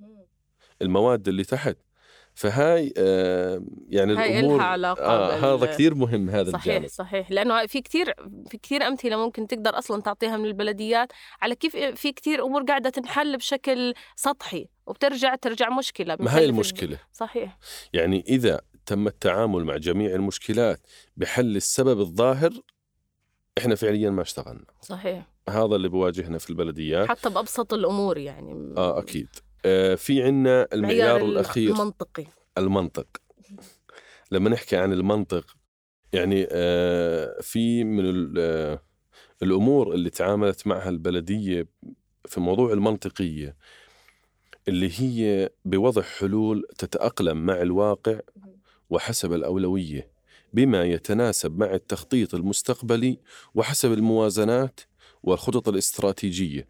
المواد 0.82 1.28
اللي 1.28 1.44
تحت. 1.44 1.76
فهاي 2.34 2.94
آه 2.96 3.62
يعني 3.88 4.16
هاي 4.16 4.38
الأمور 4.38 4.56
إلها 4.56 4.66
علاقة 4.66 5.02
آه 5.02 5.54
هذا 5.54 5.66
كثير 5.66 5.94
مهم 5.94 6.30
هذا 6.30 6.50
صحيح 6.50 6.66
الجانب. 6.66 6.86
صحيح. 6.86 7.30
لأنه 7.30 7.66
في 7.66 7.80
كثير 7.80 8.14
في 8.50 8.58
كثير 8.58 8.82
أمثلة 8.82 9.16
ممكن 9.16 9.46
تقدر 9.46 9.78
أصلا 9.78 10.02
تعطيها 10.02 10.36
من 10.36 10.44
البلديات. 10.44 11.12
على 11.42 11.54
كيف 11.54 11.76
في 11.76 12.12
كثير 12.12 12.44
أمور 12.44 12.62
قاعدة 12.62 12.90
تنحل 12.90 13.36
بشكل 13.36 13.94
سطحي 14.16 14.68
وبترجع 14.86 15.34
ترجع 15.34 15.70
مشكلة 15.70 16.16
ما 16.20 16.36
هاي 16.36 16.44
المشكلة. 16.44 16.98
صحيح. 17.12 17.58
يعني 17.92 18.24
إذا 18.28 18.60
تم 18.86 19.06
التعامل 19.06 19.64
مع 19.64 19.76
جميع 19.76 20.14
المشكلات 20.14 20.86
بحل 21.16 21.56
السبب 21.56 22.00
الظاهر 22.00 22.52
إحنا 23.58 23.74
فعليا 23.74 24.10
ما 24.10 24.22
اشتغلنا. 24.22 24.64
صحيح. 24.82 25.26
هذا 25.50 25.76
اللي 25.76 25.88
بواجهنا 25.88 26.38
في 26.38 26.50
البلديات. 26.50 27.08
حتى 27.08 27.30
بأبسط 27.30 27.74
الأمور 27.74 28.18
يعني. 28.18 28.74
آه 28.76 28.98
أكيد. 28.98 29.28
آه 29.64 29.94
في 29.94 30.22
عنا 30.22 30.68
المعيار 30.72 31.16
الم- 31.20 31.30
الأخير. 31.30 31.70
المنطقي. 31.72 32.24
المنطق. 32.58 33.06
لما 34.32 34.50
نحكي 34.50 34.76
عن 34.76 34.92
المنطق 34.92 35.56
يعني 36.12 36.46
آه 36.50 37.40
في 37.40 37.84
من 37.84 38.34
آه 38.38 38.82
الأمور 39.42 39.94
اللي 39.94 40.10
تعاملت 40.10 40.66
معها 40.66 40.88
البلدية 40.88 41.66
في 42.26 42.40
موضوع 42.40 42.72
المنطقية 42.72 43.56
اللي 44.68 44.90
هي 45.00 45.50
بوضع 45.64 46.02
حلول 46.02 46.66
تتأقلم 46.78 47.46
مع 47.46 47.62
الواقع 47.62 48.20
وحسب 48.90 49.32
الأولوية 49.32 50.10
بما 50.52 50.84
يتناسب 50.84 51.58
مع 51.58 51.74
التخطيط 51.74 52.34
المستقبلي 52.34 53.18
وحسب 53.54 53.92
الموازنات 53.92 54.80
والخطط 55.22 55.68
الاستراتيجية 55.68 56.68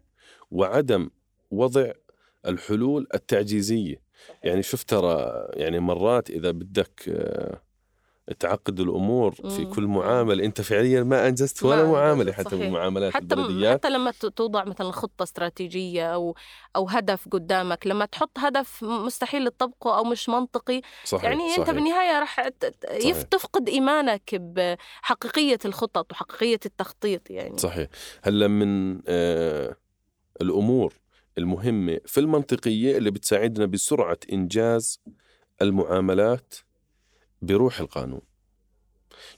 وعدم 0.51 1.09
وضع 1.51 1.91
الحلول 2.47 3.07
التعجيزية. 3.13 4.01
يعني 4.43 4.63
شوف 4.63 4.83
ترى 4.83 5.47
يعني 5.53 5.79
مرات 5.79 6.29
إذا 6.29 6.51
بدك 6.51 7.09
تعقد 8.33 8.79
الأمور 8.79 9.31
في 9.31 9.65
مم. 9.65 9.73
كل 9.73 9.83
معاملة 9.87 10.45
أنت 10.45 10.61
فعليا 10.61 11.03
ما 11.03 11.27
أنجزت 11.27 11.63
ما 11.63 11.69
ولا 11.69 11.81
أنجزت، 11.81 11.93
معاملة 11.95 12.31
حتى 12.31 12.43
صحيح. 12.49 12.67
بمعاملات 12.69 13.13
حتى 13.13 13.23
البلديات 13.35 13.73
حتى 13.79 13.89
لما 13.89 14.11
توضع 14.11 14.63
مثلا 14.63 14.91
خطة 14.91 15.23
استراتيجية 15.23 16.13
أو 16.13 16.35
أو 16.75 16.87
هدف 16.87 17.27
قدامك 17.31 17.87
لما 17.87 18.05
تحط 18.05 18.39
هدف 18.39 18.83
مستحيل 18.83 19.51
تطبقه 19.51 19.97
أو 19.97 20.03
مش 20.03 20.29
منطقي 20.29 20.81
صحيح 21.03 21.23
يعني 21.23 21.43
أنت 21.49 21.59
صحيح. 21.61 21.71
بالنهاية 21.75 22.19
راح. 22.19 22.47
تفقد 23.31 23.69
إيمانك 23.69 24.35
بحقيقية 24.35 25.59
الخطط 25.65 26.11
وحقيقية 26.11 26.59
التخطيط 26.65 27.29
يعني 27.29 27.57
صحيح 27.57 27.87
هلأ 28.23 28.47
من 28.47 29.01
آه 29.07 29.75
الأمور 30.41 30.93
المهمة 31.37 31.99
في 32.05 32.19
المنطقية 32.19 32.97
اللي 32.97 33.11
بتساعدنا 33.11 33.65
بسرعة 33.65 34.17
إنجاز 34.33 34.99
المعاملات 35.61 36.53
بروح 37.41 37.79
القانون. 37.79 38.21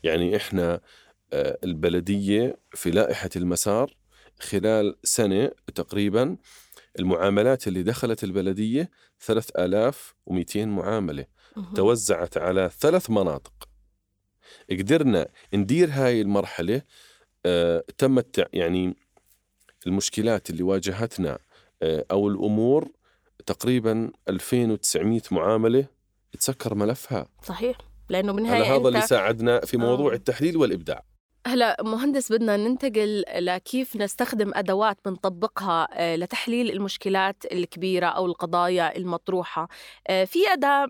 يعني 0.03 0.36
إحنا 0.36 0.81
آه 1.33 1.57
البلدية 1.63 2.57
في 2.74 2.91
لائحة 2.91 3.29
المسار 3.36 3.95
خلال 4.39 4.95
سنة 5.03 5.51
تقريبا 5.75 6.38
المعاملات 7.00 7.67
اللي 7.67 7.83
دخلت 7.83 8.24
البلدية 8.24 8.89
3200 9.19 10.65
معاملة. 10.65 11.25
توزعت 11.75 12.38
على 12.38 12.72
ثلاث 12.79 13.10
مناطق. 13.10 13.53
قدرنا 14.69 15.27
ندير 15.53 15.89
هاي 15.91 16.22
المرحلة 16.22 16.81
آه، 17.45 17.83
تم 17.98 18.19
التع- 18.19 18.48
يعني 18.53 18.95
المشكلات 19.88 20.50
اللي 20.50 20.63
واجهتنا 20.63 21.39
آه، 21.81 22.05
أو 22.12 22.27
الأمور 22.27 22.91
تقريبا 23.45 24.12
2900 24.29 25.22
معاملة 25.31 25.86
تسكر 26.39 26.75
ملفها. 26.75 27.27
صحيح. 27.43 27.77
لأنه 28.10 28.31
على 28.31 28.36
بالنهايه 28.41 28.75
هذا 28.75 28.88
اللي 28.88 29.01
ساعدنا 29.01 29.60
في 29.60 29.77
موضوع 29.77 30.12
آه. 30.12 30.15
التحليل 30.15 30.57
والإبداع 30.57 31.03
هلا 31.47 31.77
مهندس 31.81 32.31
بدنا 32.31 32.57
ننتقل 32.57 33.23
لكيف 33.35 33.95
نستخدم 33.95 34.51
أدوات 34.55 34.97
بنطبقها 35.05 35.88
آه، 35.93 36.15
لتحليل 36.15 36.71
المشكلات 36.71 37.43
الكبيرة 37.51 38.05
أو 38.05 38.25
القضايا 38.25 38.97
المطروحة. 38.97 39.67
آه، 40.07 40.23
في 40.25 40.39
أداة 40.53 40.88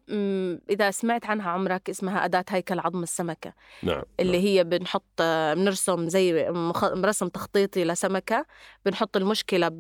إذا 0.69 0.91
سمعت 0.91 1.25
عنها 1.25 1.50
عمرك 1.50 1.89
اسمها 1.89 2.25
أداة 2.25 2.45
هيكل 2.50 2.79
عظم 2.79 3.03
السمكة. 3.03 3.53
نعم 3.83 4.03
اللي 4.19 4.38
نعم. 4.38 4.41
هي 4.41 4.63
بنحط 4.63 5.03
آه، 5.22 5.53
بنرسم 5.53 6.10
زي 6.10 6.48
رسم 6.83 7.27
تخطيطي 7.27 7.83
لسمكة. 7.86 8.45
بنحط 8.86 9.17
المشكلة 9.17 9.72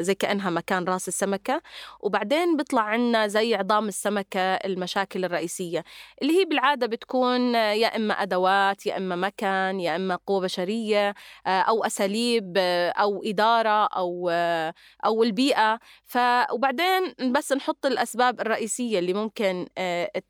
زي 0.00 0.14
كأنها 0.14 0.50
مكان 0.50 0.84
راس 0.84 1.08
السمكة. 1.08 1.62
وبعدين 2.00 2.56
بيطلع 2.56 2.82
عنا 2.82 3.26
زي 3.26 3.54
عظام 3.54 3.88
السمكة 3.88 4.40
المشاكل 4.40 5.24
الرئيسية 5.24 5.84
اللي 6.22 6.40
هي 6.40 6.44
بالعادة 6.44 6.86
بتكون 6.86 7.54
يا 7.54 7.96
إما 7.96 8.14
أدوات 8.14 8.86
يا 8.86 8.96
إما 8.96 9.16
مكان 9.16 9.80
يا 9.80 9.96
إما 9.96 10.15
قوه 10.26 10.40
بشرية 10.40 11.14
آه، 11.46 11.50
أو 11.60 11.84
أساليب 11.84 12.54
آه، 12.58 12.90
أو 12.90 13.22
إدارة 13.24 13.86
أو 13.86 14.28
آه، 14.32 14.74
أو 15.06 15.22
البيئة. 15.22 15.78
ف 16.04 16.18
وبعدين 16.52 17.14
بس 17.32 17.52
نحط 17.52 17.86
الأسباب 17.86 18.40
الرئيسية 18.40 18.98
اللي 18.98 19.12
ممكن 19.14 19.66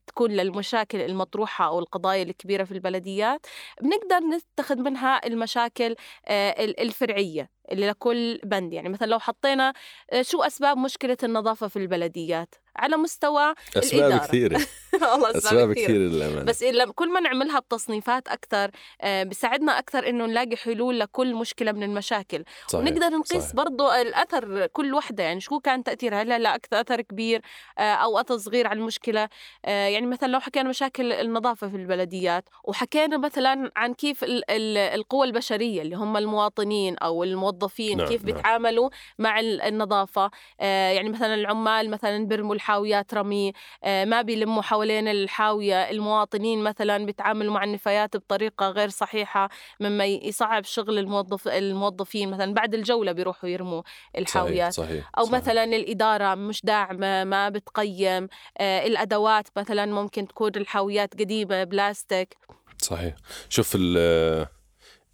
تكون 0.06 0.30
للمشاكل 0.30 1.00
المطروحة 1.00 1.66
أو 1.66 1.78
القضايا 1.78 2.22
الكبيرة 2.22 2.64
في 2.64 2.72
البلديات. 2.72 3.46
بنقدر 3.82 4.18
نتخذ 4.36 4.76
منها 4.80 5.26
المشاكل 5.26 5.96
ال- 6.30 6.80
الفرعية. 6.80 7.40
اللي 7.40 7.48
لكل 7.72 8.40
بند. 8.44 8.72
يعني 8.72 8.88
مثلا 8.88 9.06
لو 9.06 9.18
حطينا 9.18 9.72
آه، 10.12 10.22
شو 10.22 10.42
أسباب 10.42 10.78
مشكلة 10.78 11.16
النظافة 11.22 11.68
في 11.68 11.76
البلديات؟ 11.78 12.54
على 12.76 12.96
مستوى 12.96 13.54
أسباب 13.76 14.00
الإدارة. 14.10 14.26
كثيرة. 14.26 14.60
والله 15.12 15.30
أسباب 15.36 15.72
كثيرة. 15.72 15.90
للأمانة. 15.92 16.42
بس 16.42 16.62
إلا 16.62 16.92
كل 16.94 17.12
ما 17.12 17.20
نعملها 17.20 17.58
بتصنيفات 17.60 18.28
أكثر 18.28 18.70
آه، 19.00 19.22
بيساعدنا 19.22 19.78
أكثر 19.78 20.08
إنه 20.08 20.26
نلاقي 20.26 20.56
حلول 20.56 21.00
لكل 21.00 21.34
مشكلة 21.34 21.72
من 21.72 21.82
المشاكل. 21.82 22.44
صحيح. 22.68 22.80
ونقدر 22.86 23.08
نقيس 23.08 23.42
صحيح. 23.42 23.54
برضو 23.54 23.90
الأثر 23.92 24.66
كل 24.66 24.94
وحدة. 24.94 25.24
يعني 25.24 25.40
شو 25.40 25.60
كان 25.60 25.84
تأثيرها؟ 25.84 26.22
هل 26.22 26.32
هلا 26.32 26.54
أكثر 26.54 26.80
أثر 26.80 27.00
كبير 27.00 27.40
آه، 27.78 27.82
أو 27.82 28.18
أثر 28.18 28.36
صغير 28.38 28.66
على 28.66 28.78
المشكلة؟ 28.78 29.28
يعني 29.64 30.06
مثلا 30.06 30.28
لو 30.28 30.40
حكينا 30.40 30.68
مشاكل 30.68 31.12
النظافة 31.12 31.68
في 31.68 31.76
البلديات 31.76 32.48
وحكينا 32.64 33.16
مثلا 33.16 33.70
عن 33.76 33.94
كيف 33.94 34.24
ال- 34.24 34.50
ال- 34.50 34.76
القوى 34.78 35.26
البشرية 35.26 35.82
اللي 35.82 35.96
هم 35.96 36.16
المواطنين 36.16 36.96
أو 36.98 37.24
الموظفين 37.24 37.55
نعم، 37.96 38.08
كيف 38.08 38.24
نعم. 38.24 38.34
بيتعاملوا 38.34 38.90
مع 39.18 39.40
ال- 39.40 39.62
النظافة. 39.62 40.30
آه، 40.60 40.90
يعني 40.90 41.08
مثلا 41.08 41.34
العمال 41.34 41.90
مثلا 41.90 42.26
بيرموا 42.26 42.54
الحاويات 42.54 43.14
رمي. 43.14 43.52
آه، 43.84 44.04
ما 44.04 44.22
بيلموا 44.22 44.62
حوالين 44.62 45.08
الحاوية. 45.08 45.90
المواطنين 45.90 46.62
مثلا 46.62 47.06
بيتعاملوا 47.06 47.52
مع 47.54 47.64
النفايات 47.64 48.16
بطريقة 48.16 48.68
غير 48.68 48.88
صحيحة 48.88 49.48
مما 49.80 50.04
يصعب 50.04 50.64
شغل 50.64 50.98
الموظف 50.98 51.48
الموظفين. 51.48 52.30
مثلا 52.30 52.54
بعد 52.54 52.74
الجولة 52.74 53.12
بيروحوا 53.12 53.48
يرموا 53.48 53.82
الحاويات. 54.18 54.72
صحيح 54.72 54.88
صحيح 54.88 55.10
أو 55.18 55.24
صحيح. 55.24 55.40
مثلا 55.40 55.64
الإدارة 55.64 56.34
مش 56.34 56.64
داعمة 56.64 57.24
ما 57.24 57.48
بتقيم. 57.48 58.28
آه، 58.58 58.86
الأدوات 58.86 59.48
مثلا 59.56 59.86
ممكن 59.86 60.28
تكون 60.28 60.50
الحاويات 60.56 61.14
قديمة 61.20 61.64
بلاستيك. 61.64 62.36
صحيح. 62.78 63.14
شوف 63.48 63.72
ال- 63.74 64.46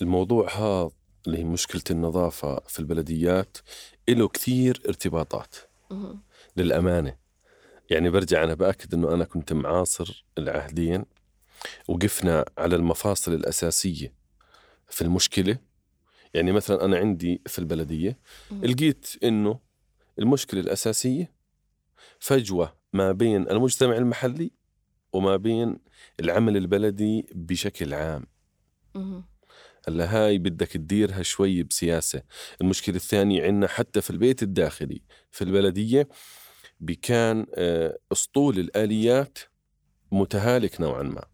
الموضوع 0.03 0.49
هذا 0.51 0.91
اللي 1.27 1.39
هي 1.39 1.45
مشكلة 1.45 1.83
النظافة 1.91 2.61
في 2.67 2.79
البلديات 2.79 3.57
له 4.09 4.29
كثير 4.29 4.83
ارتباطات 4.89 5.55
مهم. 5.91 6.23
للأمانة 6.57 7.17
يعني 7.91 8.11
برجع 8.11 8.45
أنا 8.45 8.55
بأكد 8.55 8.95
أنه 8.95 9.15
أنا 9.15 9.25
كنت 9.25 9.53
معاصر 9.53 10.25
العهدين 10.39 11.05
وقفنا 11.89 12.45
على 12.59 12.77
المفاصل 12.77 13.35
الأساسية 13.35 14.15
في 14.89 15.03
المشكلة 15.03 15.59
يعني 16.35 16.53
مثلا 16.53 16.85
أنا 16.85 16.97
عندي 16.99 17.43
في 17.47 17.59
البلدية 17.59 18.19
مم. 18.51 18.65
لقيت 18.65 19.07
أنه 19.25 19.61
المشكلة 20.19 20.61
الأساسية 20.61 21.33
فجوة 22.19 22.77
ما 22.93 23.13
بين 23.13 23.51
المجتمع 23.51 23.97
المحلي 23.97 24.51
وما 25.13 25.37
بين 25.37 25.79
العمل 26.21 26.57
البلدي 26.57 27.27
بشكل 27.35 27.95
عام. 27.95 28.27
هلا 29.89 30.05
هاي 30.17 30.39
بدك 30.39 30.69
تديرها 30.69 31.23
شوي 31.23 31.63
بسياسة. 31.63 32.23
المشكلة 32.61 32.97
الثانية 32.97 33.43
عندنا 33.45 33.67
حتى 33.69 34.01
في 34.01 34.11
البيت 34.11 34.43
الداخلي 34.43 35.03
في 35.31 35.45
البلدية 35.45 36.09
بكان 36.81 37.47
آه، 37.55 37.99
أسطول 38.13 38.59
الآليات 38.59 39.39
متهالك 40.13 40.81
نوعا 40.81 41.03
ما. 41.03 41.25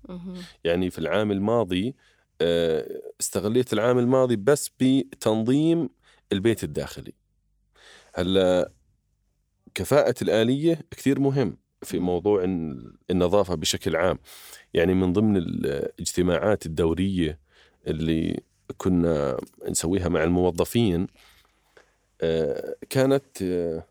يعني 0.65 0.91
في 0.91 0.99
العام 0.99 1.33
الماضي 1.33 1.97
آه، 2.41 3.01
استغليت 3.21 3.73
العام 3.73 3.99
الماضي 3.99 4.37
بس 4.37 4.71
بتنظيم 4.81 5.89
البيت 6.33 6.65
الداخلي. 6.65 7.13
هلأ 8.15 8.73
كفاءة 9.75 10.15
الآلية 10.23 10.81
كثير 10.91 11.21
مهم 11.21 11.59
في 11.83 11.99
موضوع 11.99 12.45
الن- 12.45 12.97
النظافة 13.11 13.55
بشكل 13.55 13.97
عام. 13.97 14.19
يعني 14.75 14.95
من 14.95 15.13
ضمن 15.13 15.37
الاجتماعات 15.37 16.67
الدورية 16.67 17.39
اللي 17.89 18.41
كنا 18.77 19.37
نسويها 19.69 20.09
مع 20.09 20.25
الموظفين 20.25 21.07
آه، 22.21 22.77
كانت 22.91 23.43
آه، 23.43 23.85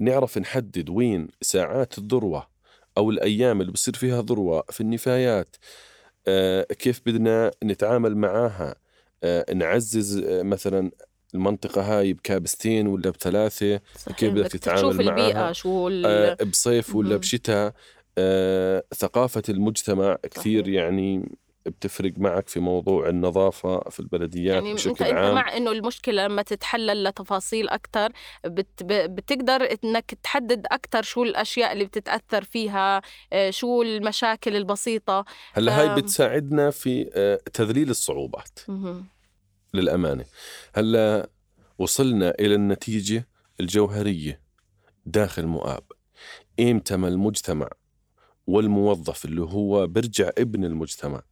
نعرف 0.00 0.38
نحدد 0.38 0.90
وين 0.90 1.28
ساعات 1.40 1.98
الذروة 1.98 2.48
أو 2.96 3.10
الأيام 3.10 3.60
اللي 3.60 3.72
بصير 3.72 3.94
فيها 3.94 4.22
ذروة 4.22 4.64
في 4.70 4.80
النفايات 4.80 5.56
آه، 6.26 6.62
كيف 6.62 7.00
بدنا 7.06 7.50
نتعامل 7.64 8.16
معاها 8.16 8.74
نعزز 9.54 10.24
مثلا 10.28 10.90
المنطقة 11.34 11.82
هاي 11.82 12.12
بكابستين 12.12 12.86
ولا 12.86 13.10
بثلاثة 13.10 13.80
كيف 14.16 14.32
بدك 14.32 14.52
تتعامل 14.52 14.80
تشوف 14.80 15.00
البيئة؟ 15.00 15.52
شو 15.52 15.88
ال... 15.88 16.36
بصيف 16.44 16.94
ولا. 16.94 17.16
بشتاء 17.16 17.74
ثقافة 18.94 19.42
المجتمع 19.48 20.18
كثير 20.30 20.62
صحيح. 20.62 20.74
يعني 20.74 21.28
بتفرق 21.66 22.12
معك 22.16 22.48
في 22.48 22.60
موضوع 22.60 23.08
النظافة 23.08 23.80
في 23.90 24.00
البلديات 24.00 24.54
يعني 24.54 24.74
بشكل 24.74 24.90
أنت 24.90 25.02
عام 25.02 25.34
مع 25.34 25.56
إنه 25.56 25.72
المشكلة 25.72 26.24
لما 26.26 26.42
تتحلل 26.42 27.04
لتفاصيل 27.04 27.68
أكثر 27.68 28.12
بت 28.44 28.82
بتقدر 28.82 29.68
إنك 29.84 30.14
تحدد 30.22 30.66
أكثر 30.70 31.02
شو 31.02 31.22
الأشياء 31.22 31.72
اللي 31.72 31.84
بتتأثر 31.84 32.44
فيها 32.44 33.02
آه، 33.32 33.50
شو 33.50 33.82
المشاكل 33.82 34.56
البسيطة 34.56 35.24
هلأ 35.52 35.80
هاي. 35.80 35.94
بتساعدنا 36.02 36.70
في 36.70 37.10
آه، 37.14 37.40
تذليل 37.52 37.90
الصعوبات 37.90 38.58
مهم. 38.68 39.06
للأمانة 39.74 40.24
هلأ 40.74 41.30
وصلنا 41.78 42.34
إلى 42.40 42.54
النتيجة 42.54 43.28
الجوهرية 43.60 44.40
داخل 45.06 45.46
مؤاب 45.46 45.82
إمتى 46.60 46.96
ما 46.96 47.08
المجتمع 47.08 47.68
والموظف 48.46 49.24
اللي 49.24 49.42
هو 49.42 49.86
برجع 49.86 50.30
ابن 50.38 50.64
المجتمع 50.64 51.22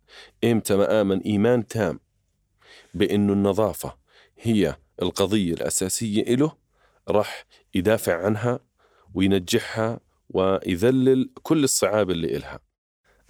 إمتى 0.44 0.76
ما 0.76 1.00
آمن 1.00 1.20
إيمان 1.20 1.66
تام 1.66 2.00
بأنه 2.94 3.32
النظافة 3.32 3.96
هي 4.40 4.76
القضية 5.02 5.52
الأساسية 5.52 6.22
إله 6.22 6.56
راح 7.08 7.46
يدافع 7.74 8.24
عنها 8.24 8.60
وينجحها 9.14 10.00
ويذلل 10.30 11.30
كل 11.42 11.64
الصعاب 11.64 12.10
اللي 12.10 12.36
إلها. 12.36 12.60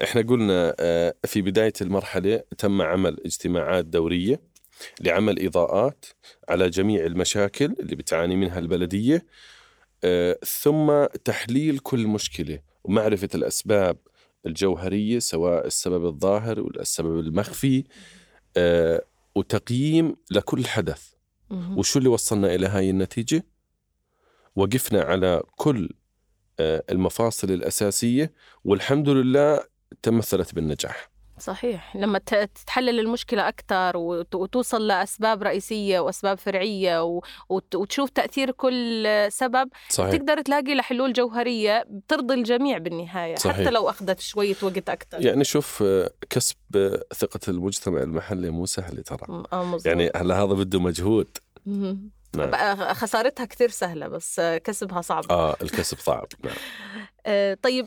إحنا 0.03 0.23
قلنا 0.23 0.75
آه، 0.81 1.15
في 1.25 1.43
بداية 1.43 1.73
المرحلة 1.81 2.43
تم 2.59 2.83
عمل 2.83 3.17
اجتماعات 3.25 3.85
دورية 3.85 4.41
لعمل 5.01 5.47
إضاءات 5.47 6.05
على 6.49 6.71
جميع 6.71 7.05
المشاكل 7.07 7.75
اللي 7.81 7.97
بتعاني 7.97 8.37
منها 8.37 8.59
البلدية 8.59 9.27
آه، 10.05 10.39
ثم 10.47 11.05
تحليل 11.25 11.79
كل 11.79 12.07
مشكلة 12.07 12.59
ومعرفة 12.85 13.29
الأسباب 13.35 13.97
الجوهرية 14.47 15.19
سواء 15.19 15.67
السبب 15.67 16.07
الظاهر 16.07 16.61
ولا 16.61 16.81
السبب 16.81 17.19
المخفي 17.21 17.85
آه، 18.57 19.05
وتقييم 19.35 20.17
لكل 20.31 20.67
حدث. 20.67 21.13
وشو 21.79 21.99
اللي 21.99 22.09
وصلنا 22.09 22.55
إلى 22.55 22.67
هاي 22.67 22.91
النتيجة؟ 22.91 23.47
وقفنا 24.57 25.03
على 25.03 25.43
كل 25.57 25.91
آه، 26.61 26.85
المفاصل 26.91 27.51
الأساسية 27.51 28.33
والحمد 28.65 29.09
لله 29.09 29.65
تمثلت 30.03 30.55
بالنجاح. 30.55 31.12
صحيح 31.43 31.97
لما 31.97 32.19
ت- 32.19 32.35
تتحلل 32.35 33.01
المشكلة 33.01 33.49
أكثر 33.49 33.97
وت- 33.97 34.35
وتوصل 34.35 34.87
لأسباب 34.87 35.43
رئيسية 35.43 36.01
وأسباب 36.01 36.39
فرعية 36.39 37.21
وتشوف 37.49 38.11
تأثير 38.11 38.51
كل 38.51 39.09
سبب 39.29 39.69
صحيح 39.89 40.11
تقدر 40.17 40.41
تلاقي 40.41 40.75
لحلول 40.75 41.13
جوهرية 41.13 41.85
بترضي 41.91 42.35
الجميع 42.35 42.79
بالنهاية 42.79 43.35
صحيح. 43.37 43.57
حتى 43.61 43.71
لو 43.71 43.89
أخذت 43.91 44.21
شوية 44.21 44.55
وقت 44.63 44.89
أكثر 44.89 45.27
يعني 45.27 45.45
شوف 45.45 45.83
آه، 45.87 46.11
كسب 46.31 46.57
آه، 46.77 47.03
ثقة 47.15 47.41
المجتمع 47.49 48.03
المحلي 48.03 48.51
مو 48.51 48.67
سهل 48.67 49.03
ترى 49.03 49.45
آه. 49.53 49.79
يعني 49.85 50.11
هلا 50.17 50.35
هذا 50.39 50.53
بده 50.55 50.81
مجهود. 50.81 51.29
نعم. 52.37 52.77
خسارتها 52.95 53.45
كثير 53.47 53.69
سهلة 53.69 54.09
بس 54.09 54.41
كسبها 54.41 55.01
صعب 55.01 55.25
آه 55.31 55.57
الكسب 55.63 55.99
صعب 55.99 56.27
نعم 56.45 56.55
آه، 57.27 57.59
طيب 57.63 57.87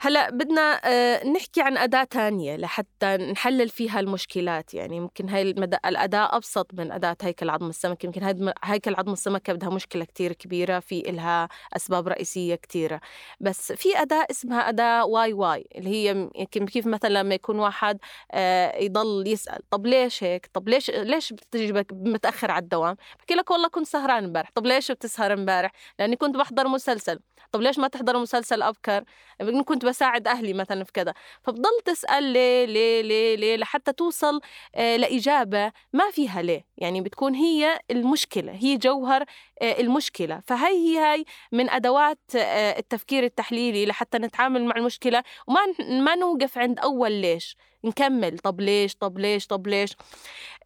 هلأ 0.00 0.30
بدنا 0.30 0.80
آه، 0.84 1.24
نحكي 1.26 1.62
عن 1.62 1.76
أداة 1.76 2.04
تانية 2.04 2.56
لحتى 2.56 3.16
نحلل 3.16 3.68
فيها 3.68 4.00
المشكلات. 4.00 4.74
يعني 4.74 5.00
ممكن 5.00 5.28
هاي. 5.28 5.42
الأداة 5.86 6.36
أبسط 6.36 6.74
من 6.74 6.92
أداة 6.92 7.16
هيكل 7.22 7.50
عظم 7.50 7.68
السمكة. 7.68 8.06
يمكن 8.06 8.52
هيكل 8.64 8.94
عظم 8.94 9.12
السمكة 9.12 9.52
بدها 9.52 9.70
مشكلة 9.70 10.04
كتير 10.04 10.32
كبيرة 10.32 10.80
في 10.80 11.10
إلها 11.10 11.48
أسباب 11.76 12.08
رئيسية 12.08 12.54
كتيرة. 12.54 13.00
بس 13.40 13.72
في 13.72 13.98
أداة 14.02 14.26
اسمها 14.30 14.68
أداة 14.68 15.04
why 15.04 15.32
why 15.32 15.66
اللي 15.74 15.90
هي 15.90 16.28
يمكن 16.34 16.66
كيف 16.66 16.86
مثلا 16.86 17.08
لما 17.08 17.34
يكون 17.34 17.58
واحد 17.58 17.98
آه، 18.32 18.76
يضل 18.78 19.24
يسأل 19.26 19.58
طب 19.70 19.86
ليش 19.86 20.24
هيك؟ 20.24 20.50
طب 20.52 20.68
ليش 20.68 20.90
ليش 20.90 21.32
بتجي 21.32 21.72
متأخر 21.92 22.50
على 22.50 22.62
الدوام؟ 22.62 22.96
بحكي 23.18 23.34
لك 23.34 23.50
والله 23.50 23.68
كنت 23.68 23.86
سهران 23.86 24.24
امبارح. 24.24 24.50
طب 24.54 24.66
ليش 24.66 24.92
بتسهر 24.92 25.32
امبارح؟ 25.32 25.72
لأني 25.98 26.16
كنت 26.16 26.36
بحضر 26.36 26.68
مسلسل. 26.68 27.20
طب 27.52 27.60
ليش 27.60 27.78
ما 27.78 27.88
تحضر 27.88 28.18
مسلسل 28.18 28.62
أبكر؟ 28.62 29.04
بقول 29.40 29.64
بساعد 29.86 30.28
أهلي 30.28 30.52
مثلا 30.52 30.84
في 30.84 30.92
كذا. 30.92 31.14
فبضل 31.42 31.70
تسأل 31.84 32.22
ليه 32.24 32.64
ليه 32.64 33.02
ليه 33.02 33.36
ليه 33.36 33.56
لحتى 33.56 33.92
توصل 33.92 34.40
آه، 34.74 34.96
لإجابة 34.96 35.72
ما 35.92 36.10
فيها 36.10 36.42
ليه. 36.42 36.66
يعني 36.76 37.00
بتكون 37.00 37.34
هي 37.34 37.80
المشكلة 37.90 38.52
هي 38.52 38.76
جوهر 38.76 39.24
آه، 39.62 39.80
المشكلة. 39.80 40.42
فهي 40.46 40.66
هي 40.76 40.98
هاي 40.98 41.24
من 41.52 41.70
أدوات 41.70 42.20
آه، 42.36 42.78
التفكير 42.78 43.24
التحليلي 43.24 43.86
لحتى 43.86 44.18
نتعامل 44.18 44.64
مع 44.64 44.76
المشكلة. 44.76 45.22
وما 45.46 45.60
ما 46.04 46.14
نوقف 46.14 46.58
عند 46.58 46.78
أول 46.80 47.12
ليش. 47.12 47.56
نكمل. 47.86 48.38
طب 48.38 48.60
ليش؟ 48.60 48.94
طب 48.94 49.18
ليش؟ 49.18 49.46
طب 49.46 49.66
ليش؟ 49.66 49.96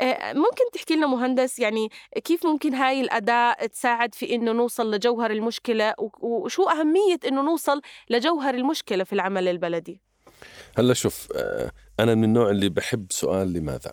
آه، 0.00 0.32
ممكن 0.32 0.64
تحكي 0.72 0.94
لنا 0.94 1.06
مهندس 1.06 1.58
يعني 1.58 1.88
كيف 2.24 2.46
ممكن 2.46 2.74
هاي 2.74 3.00
الأداة 3.00 3.66
تساعد 3.66 4.14
في 4.14 4.34
إنه 4.34 4.52
نوصل 4.52 4.94
لجوهر 4.94 5.30
المشكلة؟ 5.30 5.94
وشو 6.20 6.62
أهمية 6.62 7.18
إنه 7.26 7.42
نوصل 7.42 7.80
لجوهر 8.10 8.54
المشكلة 8.54 9.04
في 9.04 9.12
العمل 9.12 9.48
البلدي؟ 9.48 10.00
هلأ 10.78 10.94
شوف 10.94 11.28
آه، 11.36 11.72
أنا 12.00 12.14
من 12.14 12.24
النوع 12.24 12.50
اللي 12.50 12.68
بحب 12.68 13.06
سؤال 13.10 13.52
لماذا؟ 13.52 13.92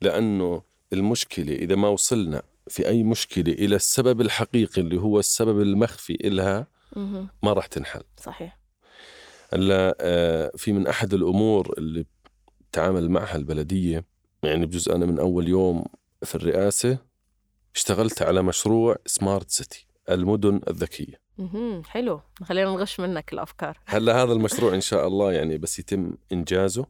لأنه 0.00 0.62
المشكلة 0.92 1.54
إذا 1.54 1.74
ما 1.74 1.88
وصلنا 1.88 2.42
في 2.68 2.88
أي 2.88 3.02
مشكلة 3.02 3.52
إلى 3.52 3.76
السبب 3.76 4.20
الحقيقي 4.20 4.82
اللي 4.82 5.00
هو 5.00 5.18
السبب 5.18 5.60
المخفي 5.60 6.14
إلها 6.14 6.66
ما 7.42 7.52
راح 7.52 7.66
تنحل. 7.66 8.02
صحيح. 8.16 8.59
هلأ 9.52 9.96
آه، 10.00 10.52
في 10.56 10.72
من 10.72 10.86
أحد 10.86 11.14
الأمور 11.14 11.74
اللي 11.78 12.06
تعامل 12.72 13.10
معها 13.10 13.36
البلدية 13.36 14.04
يعني 14.42 14.66
بجوز 14.66 14.88
أنا 14.88 15.06
من 15.06 15.18
أول 15.18 15.48
يوم 15.48 15.84
في 16.22 16.34
الرئاسة 16.34 16.98
اشتغلت 17.74 18.22
على 18.22 18.42
مشروع 18.42 18.96
سمارت 19.06 19.50
سيتي 19.50 19.86
المدن 20.10 20.60
الذكية. 20.68 21.20
حلو. 21.86 22.20
خلينا 22.44 22.70
نغش 22.70 23.00
منك 23.00 23.32
الأفكار. 23.32 23.78
هلأ 23.86 24.22
هذا 24.22 24.32
المشروع 24.32 24.74
إن 24.74 24.80
شاء 24.80 25.06
الله 25.06 25.32
يعني 25.32 25.58
بس 25.58 25.78
يتم 25.78 26.12
إنجازه. 26.32 26.86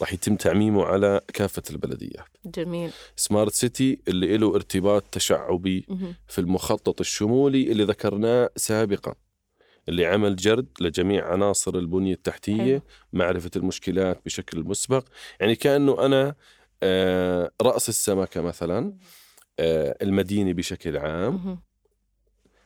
راح 0.00 0.12
يتم 0.12 0.36
تعميمه 0.36 0.84
على 0.84 1.20
كافة 1.34 1.62
البلديات. 1.70 2.28
جميل. 2.44 2.90
سمارت 3.16 3.52
سيتي 3.52 4.00
اللي 4.08 4.36
له 4.36 4.54
ارتباط 4.54 5.02
تشعبي 5.12 5.86
في 6.28 6.38
المخطط 6.38 7.00
الشمولي 7.00 7.72
اللي 7.72 7.84
ذكرناه 7.84 8.50
سابقا. 8.56 9.14
اللي 9.88 10.06
عمل 10.06 10.36
جرد 10.36 10.66
لجميع 10.80 11.32
عناصر 11.32 11.74
البنية 11.74 12.12
التحتية 12.12 12.62
حلو. 12.62 12.80
معرفة 13.12 13.50
المشكلات 13.56 14.20
بشكل 14.24 14.60
مسبق. 14.60 15.04
يعني 15.40 15.54
كأنه 15.54 16.06
أنا 16.06 16.34
آه، 16.82 17.50
رأس 17.62 17.88
السمكة 17.88 18.40
مثلا 18.40 18.94
آه، 19.58 19.96
المدينة 20.02 20.52
بشكل 20.52 20.96
عام. 20.96 21.60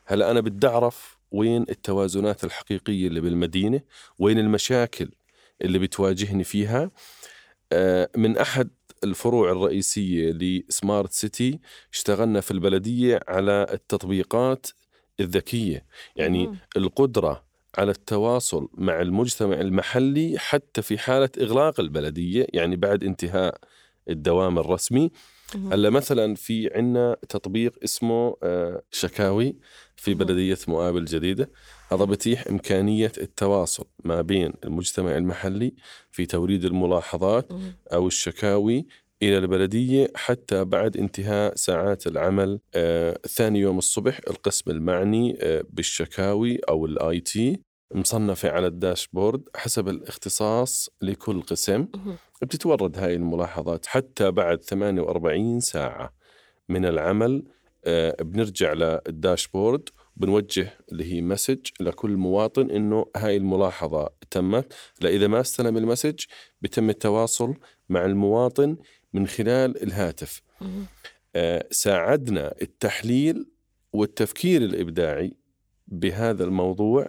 هلأ 0.05 0.31
أنا 0.31 0.39
بدي 0.39 0.67
أعرف 0.67 1.19
وين 1.31 1.65
التوازنات 1.69 2.43
الحقيقية 2.43 3.07
اللي 3.07 3.21
بالمدينة 3.21 3.81
وين 4.19 4.39
المشاكل 4.39 5.11
اللي 5.61 5.79
بتواجهني 5.79 6.43
فيها. 6.43 6.91
آه، 7.73 8.09
من 8.17 8.37
أحد 8.37 8.69
الفروع 9.03 9.51
الرئيسية 9.51 10.31
لسمارت 10.31 11.11
سيتي 11.11 11.59
اشتغلنا 11.93 12.41
في 12.41 12.51
البلدية 12.51 13.19
على 13.27 13.67
التطبيقات 13.73 14.67
الذكية. 15.21 15.85
يعني 16.15 16.47
مم. 16.47 16.57
القدرة 16.77 17.43
على 17.77 17.91
التواصل 17.91 18.69
مع 18.73 19.01
المجتمع 19.01 19.61
المحلي 19.61 20.39
حتى 20.39 20.81
في 20.81 20.97
حالة 20.97 21.29
إغلاق 21.41 21.79
البلدية 21.79 22.47
يعني 22.53 22.75
بعد 22.75 23.03
انتهاء 23.03 23.57
الدوام 24.09 24.59
الرسمي. 24.59 25.11
هلأ 25.71 25.89
مثلا 25.89 26.35
في 26.35 26.69
عنا 26.75 27.17
تطبيق 27.29 27.73
اسمه 27.83 28.35
آه، 28.43 28.81
شكاوي 28.91 29.55
في 29.95 30.13
بلدية 30.13 30.57
مؤاب 30.67 30.97
الجديدة 30.97 31.49
هذا 31.91 32.05
بتيح 32.05 32.47
إمكانية 32.47 33.11
التواصل 33.17 33.85
ما 34.03 34.21
بين 34.21 34.53
المجتمع 34.63 35.17
المحلي 35.17 35.73
في 36.11 36.25
توريد 36.25 36.65
الملاحظات 36.65 37.51
أو 37.93 38.07
الشكاوي 38.07 38.85
إلى 39.23 39.37
البلدية 39.37 40.07
حتى 40.15 40.63
بعد 40.65 40.97
انتهاء 40.97 41.55
ساعات 41.55 42.07
العمل 42.07 42.59
آه 42.75 43.19
ثاني 43.27 43.59
يوم 43.59 43.77
الصبح 43.77 44.19
القسم 44.29 44.71
المعني 44.71 45.37
آه 45.41 45.63
بالشكاوي 45.69 46.59
أو 46.69 46.85
الآي 46.85 47.19
تي 47.19 47.61
مصنفة 47.95 48.49
على 48.49 48.67
الداشبورد 48.67 49.41
حسب 49.55 49.87
الاختصاص 49.89 50.89
لكل 51.01 51.41
قسم. 51.41 51.87
بتتورد 52.41 52.97
هاي 52.97 53.15
الملاحظات 53.15 53.85
حتى 53.85 54.31
بعد 54.31 54.63
48 54.63 55.59
ساعة 55.59 56.13
من 56.69 56.85
العمل 56.85 57.43
آه 57.85 58.15
بنرجع 58.23 58.73
لل 58.73 58.94
dashboard 58.94 59.89
بنوجه 60.17 60.73
اللي 60.91 61.13
هي 61.13 61.21
message 61.21 61.59
لكل 61.79 62.11
مواطن 62.11 62.71
إنه 62.71 63.05
هاي 63.15 63.37
الملاحظة 63.37 64.09
تمت. 64.31 64.73
لا 65.01 65.09
اذا 65.09 65.27
ما 65.27 65.41
استلم 65.41 65.77
ال 65.77 65.82
message 65.82 66.19
بتم 66.61 66.89
التواصل 66.89 67.53
مع 67.89 68.05
المواطن 68.05 68.77
من 69.13 69.27
خلال 69.27 69.83
الهاتف. 69.83 70.41
آه 71.35 71.67
ساعدنا 71.71 72.53
التحليل 72.61 73.45
والتفكير 73.93 74.61
الإبداعي 74.61 75.33
بهذا 75.87 76.43
الموضوع 76.43 77.07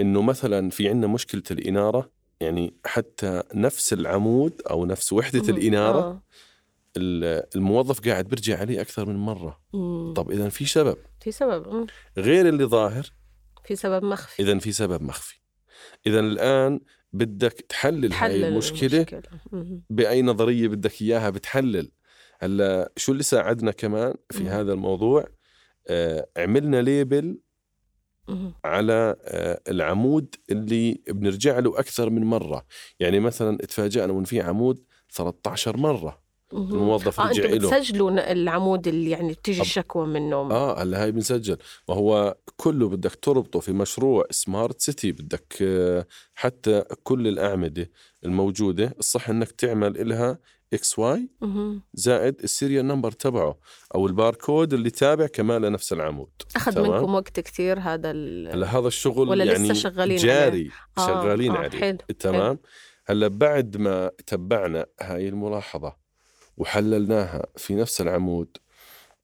إنه 0.00 0.22
مثلا 0.22 0.70
في 0.70 0.88
عندنا 0.88 1.06
مشكلة 1.06 1.42
الإنارة 1.50 2.10
يعني 2.40 2.74
حتى 2.86 3.42
نفس 3.54 3.92
العمود 3.92 4.62
أو 4.70 4.86
نفس 4.86 5.12
وحدة 5.12 5.48
الإنارة 5.48 6.00
آه. 6.00 6.22
الموظف 7.56 8.08
قاعد 8.08 8.28
بيرجع 8.28 8.58
عليه 8.58 8.80
أكثر 8.80 9.06
من 9.08 9.16
مرة. 9.16 9.60
مم. 9.74 10.14
طب 10.14 10.30
اذا 10.30 10.48
في 10.48 10.66
سبب. 10.66 10.96
في 11.20 11.32
سبب 11.32 11.68
مم. 11.68 11.86
غير 12.16 12.48
اللي 12.48 12.64
ظاهر 12.64 13.12
في 13.64 13.76
سبب 13.76 14.04
مخفي. 14.04 14.42
اذا 14.42 14.58
في 14.58 14.72
سبب 14.72 15.02
مخفي. 15.02 15.38
اذا 16.06 16.20
الآن 16.20 16.80
بدك 17.16 17.52
تحلل, 17.52 18.08
تحلل 18.10 18.42
هاي 18.42 18.48
المشكلة, 18.48 18.96
المشكلة. 18.96 19.22
بأي 19.90 20.22
نظرية 20.22 20.68
بدك 20.68 21.02
إياها 21.02 21.30
بتحلل. 21.30 21.92
هلأ 22.38 22.92
شو 22.96 23.12
اللي 23.12 23.22
ساعدنا 23.22 23.70
كمان 23.70 24.14
في 24.30 24.42
مم. 24.42 24.48
هذا 24.48 24.72
الموضوع؟ 24.72 25.28
آه 25.88 26.28
عملنا 26.36 26.82
ليبل 26.82 27.38
على 28.64 29.16
آه 29.22 29.60
العمود 29.68 30.34
اللي 30.50 31.02
بنرجع 31.08 31.58
له 31.58 31.78
أكثر 31.78 32.10
من 32.10 32.24
مرة. 32.24 32.66
يعني 33.00 33.20
مثلا 33.20 33.56
تفاجئنا 33.56 34.12
من 34.12 34.24
في 34.24 34.40
عمود 34.40 34.84
13 35.12 35.76
مرة. 35.76 36.25
الموظف 36.56 37.20
آه 37.20 37.28
رجع 37.28 37.46
له 37.46 37.56
بتسجلوا 37.56 38.32
العمود 38.32 38.88
اللي 38.88 39.10
يعني 39.10 39.32
بتيجي 39.32 39.60
الشكوى 39.60 40.06
منه 40.06 40.36
آه 40.36 40.82
هلا 40.82 41.02
هاي 41.02 41.12
بنسجل 41.12 41.56
وهو 41.88 42.36
كله 42.56 42.88
بدك 42.88 43.14
تربطه 43.14 43.60
في 43.60 43.72
مشروع 43.72 44.24
smart 44.30 44.80
city 44.80 45.12
بدك 45.12 45.58
آه، 45.62 46.06
حتى 46.34 46.82
كل 47.02 47.28
الأعمدة 47.28 47.90
الموجودة 48.24 48.94
الصح 48.98 49.30
إنك 49.30 49.50
تعمل 49.50 50.00
إلها 50.00 50.38
X 50.72 50.98
Y 50.98 51.28
زائد 51.94 52.40
ال 52.44 52.50
serial 52.50 52.86
number 52.86 53.10
تبعه 53.10 53.58
أو 53.94 54.06
الباركود 54.06 54.72
اللي 54.72 54.90
تابع 54.90 55.26
كمان 55.26 55.64
لنفس 55.64 55.92
العمود 55.92 56.30
أخذ 56.56 56.72
تمام؟ 56.72 56.90
منكم 56.90 57.14
وقت 57.14 57.40
كثير 57.40 57.78
هذا 57.78 58.10
هلا 58.10 58.78
هذا 58.78 58.88
الشغل 58.88 59.28
ولا 59.28 59.44
يعني 59.44 59.64
لسه 59.68 59.74
شغالين 59.74 60.16
جاري 60.16 60.70
عليه. 60.96 61.06
شغالين 61.06 61.52
آه. 61.52 61.58
عليه 61.58 61.78
حلو. 61.78 61.98
تمام 62.18 62.58
هلا 63.06 63.28
بعد 63.28 63.76
ما 63.76 64.10
تبعنا 64.26 64.86
هاي 65.00 65.28
الملاحظة 65.28 66.05
وحللناها 66.56 67.46
في 67.56 67.74
نفس 67.74 68.00
العمود. 68.00 68.56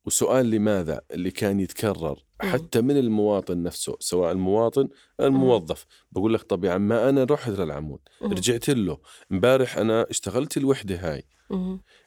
وسؤال 0.06 0.50
لماذا 0.50 1.00
اللي 1.10 1.30
كان 1.30 1.60
يتكرر 1.60 2.24
حتى 2.40 2.80
من 2.80 2.96
المواطن 2.96 3.62
نفسه 3.62 3.96
سواء 4.00 4.32
المواطن 4.32 4.88
الموظف. 5.20 5.86
بقول 6.12 6.34
لك 6.34 6.42
طب 6.42 6.64
يا 6.64 6.72
عم 6.72 6.88
ما 6.88 7.08
أنا 7.08 7.24
رحت 7.24 7.48
للعمود 7.50 8.00
رجعت 8.22 8.68
له. 8.68 8.98
امبارح 9.32 9.78
أنا 9.78 10.06
اشتغلت 10.10 10.56
الوحدة 10.56 10.96
هاي. 10.96 11.24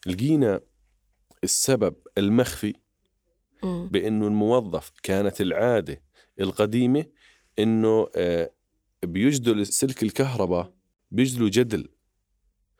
لقينا 0.07 0.61
السبب 1.43 1.95
المخفي 2.17 2.73
بأنه 3.63 4.27
الموظف 4.27 4.91
كانت 5.03 5.41
العادة 5.41 6.01
القديمة 6.39 7.05
إنه 7.59 8.07
آه، 8.15 8.51
بيجدل 9.03 9.65
سلك 9.65 10.03
الكهرباء 10.03 10.73
بيجدلوا 11.11 11.49
جدل. 11.49 11.87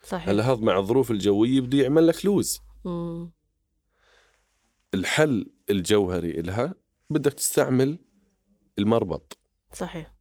صحيح. 0.06 0.30
هلا 0.30 0.52
هذا 0.52 0.62
مع 0.62 0.80
الظروف 0.80 1.12
الجوية 1.12 1.62
بده 1.62 1.78
يعمل 1.78 2.08
لك 2.08 2.26
لوز. 2.26 2.62
مم. 2.86 3.32
الحل 4.94 5.52
الجوهري 5.70 6.32
لها 6.32 6.76
بدك 7.10 7.34
تستعمل 7.34 8.00
المربط. 8.80 9.38
صحيح. 9.74 10.16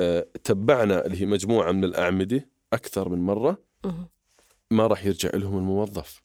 أه 0.00 0.26
تبعنا 0.44 1.06
اللي 1.06 1.20
هي 1.20 1.26
مجموعة 1.26 1.72
من 1.72 1.84
الأعمدة 1.84 2.50
أكثر 2.72 3.08
من 3.08 3.18
مرة. 3.18 3.64
مم. 3.84 4.08
ما 4.70 4.86
راح 4.86 5.04
يرجع 5.04 5.30
لهم 5.34 5.58
الموظف. 5.58 6.23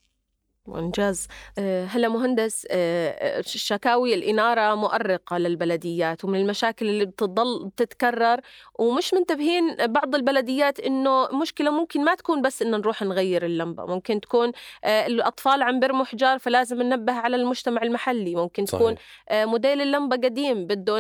وإنجاز 0.72 1.28
آه، 1.58 1.86
هلا 1.86 2.10
مهندس 2.10 2.68
آه، 2.72 3.42
شكاوي 3.42 4.14
الإنارة 4.14 4.76
مؤرقة 4.76 5.38
للبلديات 5.38 6.26
ومن 6.26 6.40
المشاكل 6.40 6.90
اللي 6.90 7.06
بتضل 7.06 7.66
بتتكرر 7.66 8.40
ومش 8.80 9.14
منتبهين 9.14 9.76
بعض 9.86 10.16
البلديات 10.16 10.80
إنه 10.80 11.28
مشكلة 11.42 11.72
ممكن 11.72 12.04
ما 12.04 12.16
تكون 12.16 12.42
بس 12.42 12.62
إنه 12.62 12.78
نروح 12.78 13.02
نغير 13.02 13.46
اللمبة 13.46 13.86
ممكن 13.86 14.22
تكون 14.22 14.52
آه، 14.84 15.08
الأطفال 15.08 15.62
عم 15.64 15.80
بيرموا 15.80 16.06
حجار 16.06 16.40
فلازم 16.40 16.82
ننبه 16.82 17.14
على 17.14 17.36
المجتمع 17.36 17.82
المحلي 17.82 18.36
ممكن 18.36 18.66
صحيح. 18.66 18.82
تكون 18.82 18.96
موديل 19.32 19.82
اللمبة 19.82 20.16
قديم 20.16 20.68
بده 20.68 21.00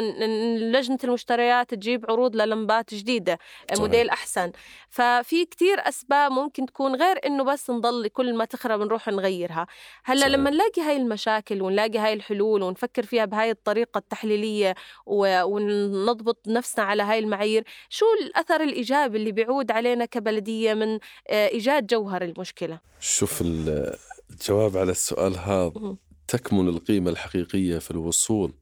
لجنة 0.60 0.97
المشتريات 1.03 1.73
تجيب 1.73 2.05
عروض 2.12 2.36
للمبات 2.36 2.93
جديدة 2.93 3.39
صحيح. 3.69 3.82
موديل 3.82 4.10
أحسن 4.10 4.51
ففي 4.89 5.45
كتير 5.45 5.79
أسباب 5.89 6.32
ممكن 6.32 6.65
تكون 6.65 6.95
غير 6.95 7.19
إنه 7.25 7.43
بس 7.43 7.69
نضل 7.69 8.08
كل 8.08 8.36
ما 8.36 8.45
تخرب 8.45 8.82
نروح 8.82 9.08
نغيرها 9.08 9.59
هلأ 10.04 10.19
صحيح. 10.22 10.34
لما 10.34 10.50
نلاقي 10.50 10.82
هاي 10.82 10.98
المشاكل 10.98 11.62
ونلاقي 11.62 12.00
هاي 12.00 12.13
الحلول 12.13 12.63
ونفكر 12.63 13.04
فيها 13.06 13.26
بهاي 13.26 13.52
الطريقة 13.52 13.98
التحليلية 13.98 14.76
ونضبط 15.06 16.48
نفسنا 16.48 16.86
على 16.86 17.04
هاي 17.04 17.19
المعايير 17.19 17.63
شو 17.89 18.06
الأثر 18.22 18.62
الإيجابي 18.63 19.17
اللي 19.17 19.32
بيعود 19.32 19.72
علينا 19.72 20.06
كبلدية 20.06 20.74
من 20.74 21.00
آه، 21.30 21.48
إيجاد 21.48 21.88
جوهر 21.88 22.22
المشكلة 22.22 22.80
شوف 23.00 23.41
ال- 23.41 23.95
الجواب 24.30 24.78
على 24.78 24.91
السؤال 24.91 25.38
هذا. 25.38 25.95
تكمن 26.28 26.67
القيمة 26.69 27.12
الحقيقية 27.12 27.78
في 27.78 27.91
الوصول 27.91 28.54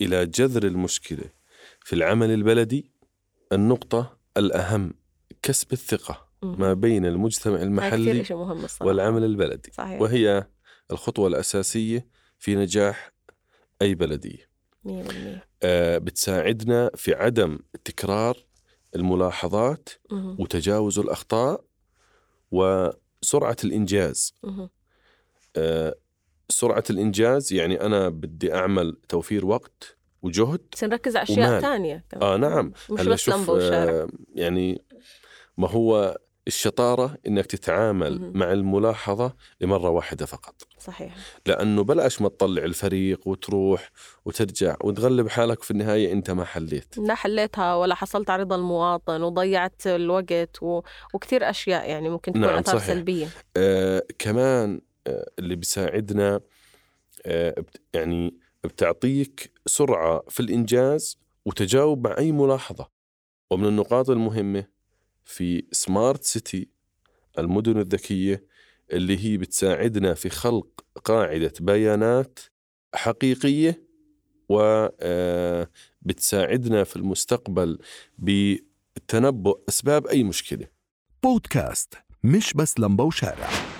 إلى 0.00 0.26
جذر 0.26 0.64
المشكلة 0.66 1.24
في 1.84 1.92
العمل 1.92 2.30
البلدي 2.30 2.90
النقطة 3.52 4.18
الأهم 4.36 4.94
كسب 5.42 5.72
الثقة. 5.72 6.27
ما 6.42 6.72
بين 6.72 7.06
المجتمع 7.06 7.62
المحلي 7.62 8.24
والعمل 8.80 9.24
البلدي 9.24 9.70
صحيح 9.72 10.00
وهي 10.00 10.46
الخطوة 10.90 11.28
الأساسية 11.28 12.06
في 12.38 12.54
نجاح 12.56 13.12
أي 13.82 13.94
بلدية 13.94 14.48
100% 14.84 14.90
آه، 15.62 15.98
بتساعدنا 15.98 16.90
في 16.94 17.14
عدم 17.14 17.58
تكرار 17.84 18.36
الملاحظات 18.96 19.88
مهم. 20.10 20.36
وتجاوز 20.40 20.98
الأخطاء 20.98 21.64
وسرعة 22.50 23.56
الإنجاز. 23.64 24.34
آه، 25.56 25.94
سرعة 26.48 26.84
الإنجاز 26.90 27.52
يعني 27.52 27.80
أنا 27.80 28.08
بدي 28.08 28.54
أعمل 28.54 28.96
توفير 29.08 29.46
وقت 29.46 29.96
وجهد 30.22 30.60
نركز 30.82 31.16
على 31.16 31.22
أشياء. 31.22 31.60
ثانية. 31.60 32.04
آه 32.22 32.36
نعم 32.36 32.72
مش 32.90 33.06
بس 33.06 33.28
لمبة 33.28 33.52
وشارع 33.52 33.92
آه 33.92 34.08
يعني 34.34 34.82
ما 35.58 35.70
هو 35.70 36.18
الشطارة 36.48 37.18
إنك 37.26 37.46
تتعامل. 37.46 38.32
مع 38.34 38.52
الملاحظة 38.52 39.32
لمرة 39.60 39.88
واحدة 39.90 40.26
فقط. 40.26 40.54
صحيح. 40.78 41.14
لأنه 41.46 41.84
بلاش 41.84 42.22
ما 42.22 42.28
تطلع 42.28 42.64
الفريق 42.64 43.28
وتروح 43.28 43.90
وترجع 44.24 44.76
وتغلب 44.84 45.28
حالك 45.28 45.62
في 45.62 45.70
النهاية 45.70 46.12
أنت 46.12 46.30
ما 46.30 46.44
حليت. 46.44 46.98
لا 46.98 47.14
حليتها 47.14 47.74
ولا 47.74 47.94
حصلت 47.94 48.30
على 48.30 48.42
رضا 48.42 48.56
المواطن 48.56 49.22
وضيعت 49.22 49.86
الوقت 49.86 50.62
و... 50.62 50.82
وكثير 51.14 51.50
أشياء 51.50 51.90
يعني 51.90 52.08
ممكن 52.10 52.32
تكون 52.32 52.42
نعم، 52.46 52.58
آثار 52.58 52.78
صحيح. 52.78 52.86
سلبية. 52.88 53.28
آه 53.56 54.02
كمان 54.18 54.80
آه 55.06 55.30
اللي 55.38 55.56
بيساعدنا 55.56 56.40
آه 57.26 57.60
بت- 57.60 57.80
يعني 57.94 58.34
بتعطيك 58.64 59.52
سرعة 59.66 60.22
في 60.28 60.40
الإنجاز 60.40 61.18
وتجاوب 61.46 62.06
مع 62.08 62.18
أي 62.18 62.32
ملاحظة. 62.32 62.88
ومن 63.50 63.68
النقاط 63.68 64.10
المهمة 64.10 64.64
في 65.28 65.64
سمارت 65.72 66.24
سيتي 66.24 66.68
المدن 67.38 67.78
الذكية 67.78 68.44
اللي 68.92 69.24
هي 69.24 69.36
بتساعدنا 69.36 70.14
في 70.14 70.28
خلق 70.30 70.84
قاعدة 71.04 71.52
بيانات 71.60 72.38
حقيقية 72.94 73.82
وبتساعدنا 74.48 75.64
في 76.84 76.96
المستقبل 76.96 77.78
بتنبؤ 78.18 79.60
أسباب 79.68 80.06
أي 80.06 80.24
مشكلة. 80.24 80.66
بودكاست 81.22 81.94
مش 82.24 82.54
بس 82.54 82.80
لمبة 82.80 83.04
وشارع. 83.04 83.48
آه، 83.48 83.77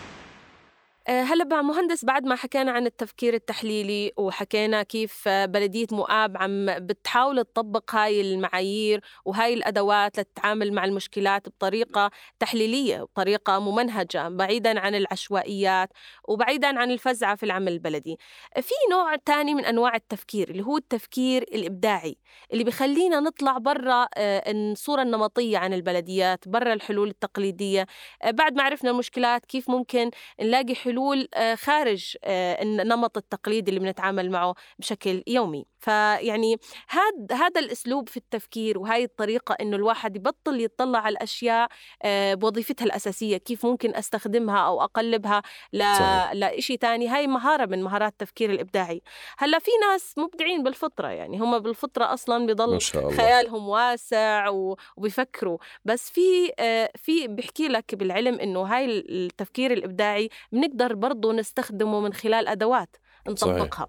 هلا 1.09 1.45
مع 1.45 1.63
مهندس 1.63 2.05
بعد 2.05 2.25
ما 2.25 2.35
حكينا 2.35 2.73
عن 2.73 2.87
التفكير 2.87 3.35
التحليلي 3.35 4.13
وحكينا 4.17 4.83
كيف 4.83 5.29
آه، 5.29 5.47
بلدية 5.47 5.87
مؤاب 5.93 6.37
عم 6.37 6.67
بتحاول 6.67 7.45
تطبق 7.45 7.95
هاي 7.95 8.21
المعايير 8.21 9.01
وهاي 9.25 9.55
الأدوات 9.55 10.19
للتعامل 10.19 10.73
مع 10.73 10.85
المشكلات 10.85 11.49
بطريقة 11.49 12.11
تحليلية 12.39 13.03
بطريقة 13.03 13.59
ممنهجة 13.59 14.29
بعيدا 14.29 14.81
عن 14.81 14.95
العشوائيات 14.95 15.89
وبعيدا 16.29 16.79
عن 16.79 16.91
الفزعة 16.91 17.35
في 17.35 17.43
العمل 17.43 17.73
البلدي. 17.73 18.17
في 18.61 18.75
نوع 18.91 19.17
تاني 19.17 19.55
من 19.55 19.65
أنواع 19.65 19.95
التفكير 19.97 20.51
اللي 20.51 20.63
هو 20.63 20.77
التفكير 20.77 21.43
الإبداعي 21.43 22.17
اللي 22.53 22.65
بيخلينا 22.65 23.21
نطلع 23.21 23.59
برا 23.59 24.09
آه، 24.17 24.43
الصورة 24.53 25.03
النمطية 25.03 25.59
عن 25.59 25.73
البلديات 25.73 26.49
برا 26.49 26.73
الحلول 26.73 27.09
التقليدية. 27.09 27.87
آه، 28.23 28.31
بعد 28.31 28.55
ما 28.57 28.63
عرفنا 28.63 28.91
المشكلات 28.91 29.47
كيف 29.47 29.71
ممكن 29.71 30.11
نلاقي 30.41 30.75
حلول 30.75 30.98
آه، 31.35 31.55
خارج 31.55 32.17
آه، 32.25 32.63
النمط 32.63 33.17
التقليدي 33.17 33.69
اللي 33.71 33.81
بنتعامل 33.81 34.31
معه 34.31 34.55
بشكل 34.79 35.23
يومي. 35.27 35.67
فيعني 35.79 36.57
هذا 36.89 37.37
هذا 37.37 37.61
الأسلوب 37.61 38.09
في 38.09 38.17
التفكير 38.17 38.79
وهي 38.79 39.05
الطريقة 39.05 39.57
إنه 39.61 39.77
الواحد 39.77 40.17
يبطل 40.17 40.61
يطلع 40.61 40.99
على 40.99 41.13
الأشياء 41.13 41.69
آه، 42.03 42.35
بوظيفتها 42.35 42.85
الأساسية 42.85 43.37
كيف 43.37 43.67
ممكن 43.67 43.95
أستخدمها 43.95 44.59
أو 44.59 44.83
أقلبها 44.83 45.43
ل... 45.73 45.83
صحيح. 45.83 46.33
لشيء 46.35 46.79
تاني 46.79 47.09
هاي 47.09 47.27
مهارة 47.27 47.67
من 47.67 47.83
مهارات 47.83 48.13
التفكير 48.13 48.51
الإبداعي. 48.51 49.03
هلأ 49.39 49.59
في 49.59 49.71
ناس 49.91 50.15
مبدعين 50.19 50.63
بالفطرة 50.63 51.09
يعني 51.09 51.39
هم 51.39 51.59
بالفطرة 51.59 52.13
أصلا 52.15 52.47
الله. 52.95 53.17
خيالهم 53.17 53.69
واسع 53.69 54.49
وبيفكروا. 54.97 55.59
بس 55.85 56.11
في 56.11 56.53
آه، 56.59 56.91
في 56.95 57.29
بيحكي 57.29 57.69
لك 57.69 57.95
بالعلم 57.95 58.41
إنه 58.41 58.63
هاي 58.63 58.85
التفكير 59.09 59.73
الإبداعي 59.73 60.29
بنقدر 60.53 60.95
برضه 60.95 61.33
نستخدمه 61.33 62.01
من 62.01 62.13
خلال 62.13 62.49
أدوات 62.49 62.97
نطبقها. 63.29 63.89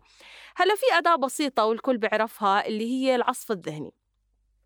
هلا 0.59 0.75
في 0.75 0.85
أداة 0.97 1.15
بسيطة 1.15 1.65
والكل 1.65 1.97
بيعرفها 1.97 2.67
اللي 2.67 2.85
هي 2.85 3.15
العصف 3.15 3.51
الذهني. 3.51 3.93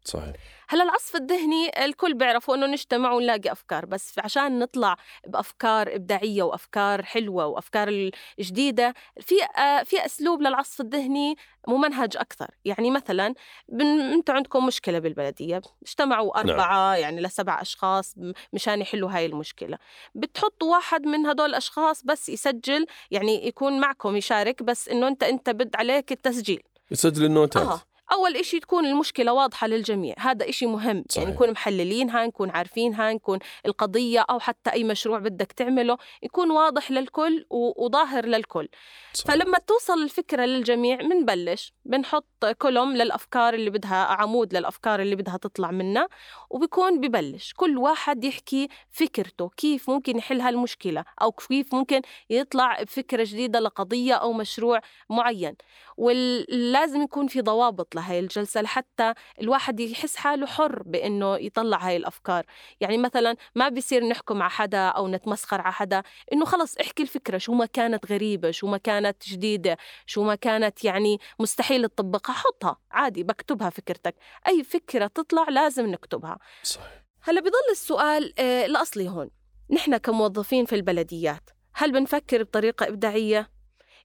صحيح. 0.06 0.36
هلا 0.70 0.84
العصف 0.84 1.16
الذهني 1.16 1.86
الكل 1.86 2.14
بيعرفوا 2.14 2.56
إنه 2.56 2.66
نجتمع 2.66 3.12
ونلاقي 3.12 3.52
أفكار 3.52 3.86
بس 3.86 4.20
عشان 4.20 4.60
نطلع 4.60 4.98
بأفكار 5.28 5.96
إبداعية 5.96 6.44
وأفكار 6.44 7.04
حلوة 7.04 7.46
وأفكار 7.46 8.12
جديده 8.40 8.94
في 9.20 9.36
آه، 9.58 9.84
في 9.84 10.06
أسلوب 10.06 10.42
للعصف 10.42 10.82
الذهني 10.82 11.36
ممنهج 11.68 12.18
أكثر. 12.18 12.48
يعني 12.66 12.92
مثلا. 12.92 13.34
أنتم 13.82 14.34
عندكم 14.34 14.66
مشكلة 14.66 15.00
بالبلدية 15.00 15.62
اجتمعوا 15.88 16.40
أربعة 16.40 16.96
يعني 16.96 17.22
لسبع 17.22 17.62
أشخاص 17.62 18.16
مشان 18.54 18.82
يحلوا 18.82 19.12
هاي 19.12 19.26
المشكلة. 19.26 19.78
بتحطوا 20.16 20.72
واحد 20.72 21.06
من 21.08 21.26
هدول 21.26 21.50
الأشخاص 21.50 22.04
بس 22.04 22.30
يسجل 22.30 22.86
يعني 23.12 23.48
يكون 23.48 23.80
معكم 23.80 24.16
يشارك 24.16 24.64
بس 24.64 24.90
إنه 24.90 25.08
انت 25.08 25.24
أنت 25.24 25.50
بد 25.50 25.76
عليك 25.76 26.12
التسجيل. 26.12 26.64
يسجل 26.92 27.26
النوتات 27.26 27.68
آه. 27.68 27.82
أول 28.12 28.36
إشي 28.38 28.60
تكون 28.60 28.86
المشكلة 28.86 29.34
واضحة 29.34 29.68
للجميع 29.68 30.16
هذا 30.20 30.50
إشي 30.50 30.66
مهم 30.66 31.04
صحيح. 31.10 31.24
يعني 31.24 31.36
نكون 31.36 31.52
محللينها 31.52 32.26
نكون 32.26 32.50
عارفينها 32.50 33.14
نكون 33.14 33.40
القضية 33.66 34.26
أو 34.30 34.40
حتى 34.40 34.70
أي 34.74 34.84
مشروع 34.84 35.20
بدك 35.20 35.52
تعمله 35.52 35.98
يكون 36.24 36.52
واضح 36.52 36.92
للكل 36.92 37.46
و- 37.50 37.86
وظاهر 37.86 38.26
للكل 38.26 38.70
صحيح. 39.14 39.36
فلما 39.36 39.58
توصل 39.68 40.04
الفكرة 40.04 40.46
للجميع 40.46 40.96
بنبلش 41.02 41.74
بنحط 41.86 42.46
كولوم 42.58 42.94
للأفكار 42.98 43.54
اللي 43.54 43.70
بدها 43.70 43.96
عمود 43.96 44.56
للأفكار 44.56 45.00
اللي 45.02 45.16
بدها 45.16 45.38
تطلع 45.38 45.72
منا 45.72 46.08
وبيكون 46.50 47.00
ببلش 47.02 47.54
كل 47.58 47.78
واحد 47.78 48.24
يحكي 48.24 48.68
فكرته 48.92 49.50
كيف 49.58 49.90
ممكن 49.90 50.18
يحل 50.18 50.42
هالمشكلة 50.42 51.06
أو 51.22 51.32
كيف 51.32 51.74
ممكن 51.76 52.02
يطلع 52.30 52.82
بفكرة 52.84 53.24
جديدة 53.24 53.60
لقضية 53.60 54.14
أو 54.14 54.34
مشروع 54.34 54.80
معين 55.10 55.56
ولازم 55.98 57.02
يكون 57.02 57.28
في 57.28 57.42
ضوابط 57.42 57.93
لهي 57.96 58.20
الجلسة 58.20 58.62
لحتى 58.62 59.14
الواحد 59.42 59.80
يحس 59.80 60.16
حاله 60.16 60.46
حر 60.46 60.84
بأنه 60.84 61.36
يطلع 61.36 61.78
هاي 61.78 61.98
الأفكار. 61.98 62.46
يعني 62.82 62.98
مثلا 62.98 63.36
ما 63.56 63.70
بيصير 63.70 64.04
نحكم 64.08 64.42
على 64.42 64.52
حدا 64.52 64.88
أو 64.88 65.08
نتمسخر 65.08 65.62
على 65.62 65.74
حدا 65.74 66.04
إنه 66.34 66.46
خلص 66.46 66.78
احكي 66.78 67.04
الفكرة 67.04 67.38
شو 67.38 67.54
ما 67.54 67.66
كانت 67.66 68.12
غريبة 68.12 68.52
شو 68.52 68.68
ما 68.68 68.78
كانت 68.78 69.30
جديدة 69.30 69.78
شو 70.06 70.24
ما 70.24 70.36
كانت 70.36 70.84
يعني 70.84 71.18
مستحيل 71.40 71.90
تطبقها 71.90 72.34
حطها 72.34 72.78
عادي 72.92 73.24
بكتبها 73.24 73.70
فكرتك. 73.70 74.16
أي 74.48 74.64
فكرة 74.64 75.08
تطلع 75.08 75.50
لازم 75.50 75.86
نكتبها. 75.88 76.38
صحيح. 76.64 77.04
هلأ 77.22 77.42
بضل 77.42 77.72
السؤال 77.72 78.40
آه، 78.40 78.66
الأصلي 78.66 79.10
هون. 79.10 79.30
نحن 79.70 79.98
كموظفين 79.98 80.66
في 80.66 80.76
البلديات 80.76 81.50
هل 81.74 81.92
بنفكر 81.92 82.44
بطريقة 82.44 82.88
إبداعية؟ 82.88 83.50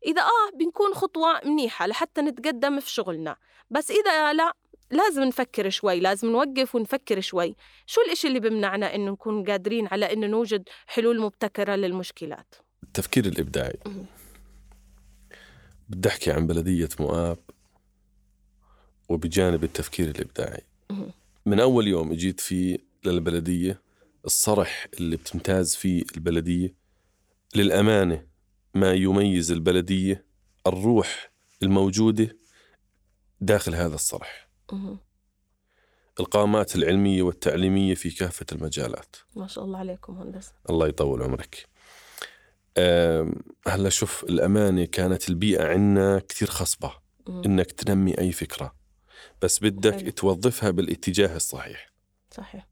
إذا 0.06 0.22
آه 0.22 0.58
بنكون 0.58 0.94
خطوة 0.94 1.40
منيحة 1.44 1.86
لحتى 1.86 2.20
نتقدم 2.20 2.80
في 2.80 2.90
شغلنا 2.90 3.36
بس 3.70 3.90
إذا 3.90 4.32
لا 4.32 4.52
لازم 4.90 5.22
نفكر 5.22 5.70
شوي 5.70 6.00
لازم 6.00 6.30
نوقف 6.30 6.74
ونفكر 6.74 7.20
شوي 7.20 7.56
شو 7.86 8.00
الإشي 8.00 8.28
اللي 8.28 8.40
بمنعنا 8.40 8.94
إنه 8.94 9.10
نكون 9.10 9.44
قادرين 9.44 9.86
على 9.86 10.12
إنه 10.12 10.26
نوجد 10.26 10.68
حلول 10.86 11.20
مبتكرة 11.20 11.76
للمشكلات 11.76 12.54
التفكير 12.82 13.26
الإبداعي. 13.26 13.78
بدي 15.88 16.08
أحكي 16.08 16.30
عن 16.30 16.46
بلدية 16.46 16.88
مؤاب 17.00 17.38
وبجانب 19.08 19.64
التفكير 19.64 20.08
الإبداعي. 20.08 20.62
من 21.46 21.60
أول 21.60 21.88
يوم 21.88 22.12
جيت 22.12 22.40
فيه 22.40 22.78
للبلدية 23.04 23.80
الصرح 24.24 24.86
اللي 25.00 25.16
بتمتاز 25.16 25.74
فيه 25.74 26.02
البلدية 26.16 26.74
للأمانة 27.54 28.26
ما 28.74 28.92
يميز 28.92 29.52
البلدية 29.52 30.24
الروح 30.66 31.30
الموجودة 31.62 32.36
داخل 33.40 33.74
هذا 33.74 33.94
الصرح. 33.94 34.48
القامات 36.20 36.76
العلمية 36.76 37.22
والتعليمية 37.22 37.94
في 37.94 38.10
كافة 38.10 38.46
المجالات. 38.52 39.16
ما 39.36 39.46
شاء 39.46 39.64
الله 39.64 39.78
عليكم 39.78 40.18
هندسة. 40.18 40.52
الله 40.70 40.88
يطول 40.88 41.22
عمرك. 41.22 41.66
هلا 43.66 43.88
شوف 43.88 44.24
الأمانة 44.24 44.84
كانت 44.84 45.28
البيئة 45.28 45.64
عنا 45.64 46.18
كثير 46.28 46.48
خصبة 46.48 46.92
مم. 47.26 47.42
إنك 47.44 47.72
تنمي 47.72 48.18
أي 48.18 48.32
فكرة. 48.32 48.74
بس 49.42 49.58
بدك 49.58 49.94
حلو. 50.00 50.10
توظفها 50.10 50.70
بالاتجاه 50.70 51.36
الصحيح. 51.36 51.92
صحيح. 52.30 52.68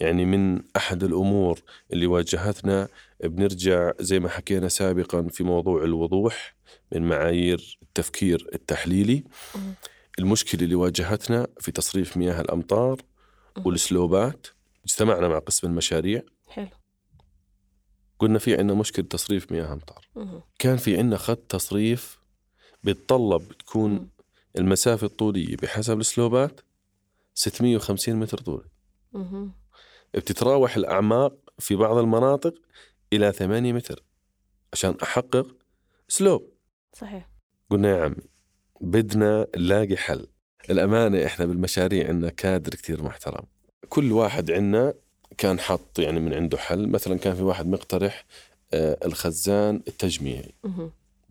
يعني 0.00 0.24
من 0.24 0.62
أحد 0.76 1.02
الأمور 1.04 1.62
اللي 1.92 2.06
واجهتنا 2.06 2.88
بنرجع 3.28 3.92
زي 4.00 4.20
ما 4.20 4.28
حكينا 4.28 4.68
سابقا 4.68 5.28
في 5.28 5.44
موضوع 5.44 5.84
الوضوح 5.84 6.54
من 6.92 7.02
معايير 7.08 7.78
التفكير 7.82 8.48
التحليلي. 8.54 9.24
المشكلة 10.18 10.62
اللي 10.62 10.74
واجهتنا 10.74 11.46
في 11.60 11.72
تصريف 11.72 12.16
مياه 12.16 12.40
الأمطار. 12.40 13.02
والسلوبات 13.64 14.46
اجتمعنا 14.84 15.28
مع 15.28 15.38
قسم 15.38 15.66
المشاريع 15.66 16.22
حلو 16.48 16.68
قلنا 18.18 18.38
في 18.38 18.56
عندنا 18.56 18.74
مشكلة 18.74 19.06
تصريف 19.06 19.52
مياه 19.52 19.72
أمطار. 19.72 20.08
كان 20.58 20.76
في 20.76 20.98
عندنا 20.98 21.16
خط 21.16 21.38
تصريف 21.48 22.18
بيتطلب 22.84 23.52
تكون. 23.52 24.08
المسافة 24.58 25.06
الطولية 25.06 25.56
بحسب 25.56 26.00
السلوبات 26.00 26.60
650 27.34 28.16
متر 28.16 28.38
طول 28.38 28.68
مم. 29.12 29.52
بتتراوح 30.14 30.76
الأعماق 30.76 31.34
في 31.58 31.76
بعض 31.76 31.96
المناطق 31.96 32.54
إلى 33.16 33.32
8 33.32 33.72
متر. 33.72 34.02
عشان 34.72 34.94
أحقق 35.02 35.56
سلوب 36.08 36.52
صحيح. 36.92 37.28
قلنا 37.70 37.98
يا 37.98 38.04
عمي 38.04 38.16
بدنا 38.80 39.46
نلاقي 39.56 39.96
حل. 39.96 40.26
الأمانة 40.70 41.26
إحنا 41.26 41.44
بالمشاريع 41.46 42.08
عندنا 42.08 42.30
كادر 42.30 42.74
كتير 42.74 43.02
محترم. 43.02 43.44
كل 43.88 44.12
واحد 44.12 44.50
عندنا 44.50 44.94
كان 45.38 45.60
حط 45.60 45.98
يعني 45.98 46.20
من 46.20 46.34
عنده 46.34 46.58
حل. 46.58 46.88
مثلا 46.88 47.18
كان 47.18 47.34
في 47.34 47.42
واحد 47.42 47.66
مقترح 47.66 48.24
آه، 48.74 48.98
الخزان 49.04 49.82
التجميعي. 49.88 50.54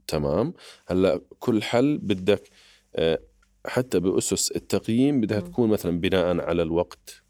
تمام؟ 0.07 0.53
هلأ 0.87 1.21
كل 1.39 1.63
حل 1.63 1.97
بدك 1.97 2.49
آه، 2.95 3.19
حتى 3.65 3.99
بأسس 3.99 4.51
التقييم 4.51 5.21
بدها. 5.21 5.39
تكون 5.39 5.69
مثلا 5.69 5.99
بناء 5.99 6.39
على 6.41 6.61
الوقت. 6.61 7.23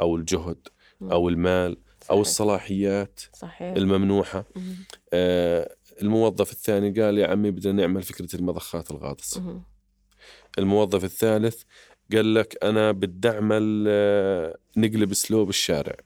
أو 0.00 0.16
الجهد. 0.16 0.68
أو 1.02 1.28
المال. 1.28 1.76
صحيح. 2.02 2.10
أو 2.10 2.20
الصلاحيات 2.20 3.20
صحيح 3.32 3.76
الممنوحة 3.76 4.44
مم. 4.56 4.76
آه، 5.12 5.76
الموظف 6.02 6.52
الثاني 6.52 7.00
قال 7.00 7.18
يا 7.18 7.26
عمي 7.26 7.50
بدنا 7.50 7.72
نعمل 7.72 8.02
فكرة 8.02 8.36
المضخات 8.36 8.90
الغاطسة 8.90 9.40
مم. 9.40 9.62
الموظف 10.58 11.04
الثالث 11.04 11.62
قال 12.12 12.34
لك 12.34 12.64
أنا 12.64 12.92
بدي 12.92 13.28
أعمل 13.28 13.84
آه، 13.88 14.58
نقلب 14.76 15.14
سلوب 15.14 15.48
الشارع. 15.48 15.96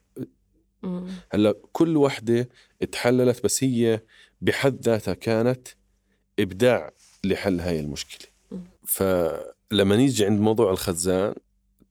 هلأ 1.31 1.55
كل 1.71 1.97
وحدة 1.97 2.49
تحللت 2.91 3.43
بس 3.43 3.63
هي 3.63 4.01
بحد 4.41 4.81
ذاتها 4.81 5.13
كانت 5.13 5.67
إبداع 6.39 6.91
لحل 7.23 7.59
هاي 7.59 7.79
المشكلة 7.79 8.27
مم. 8.51 8.63
فلما 8.85 9.95
نيجي 9.95 10.25
عند 10.25 10.39
موضوع 10.39 10.71
الخزان 10.71 11.33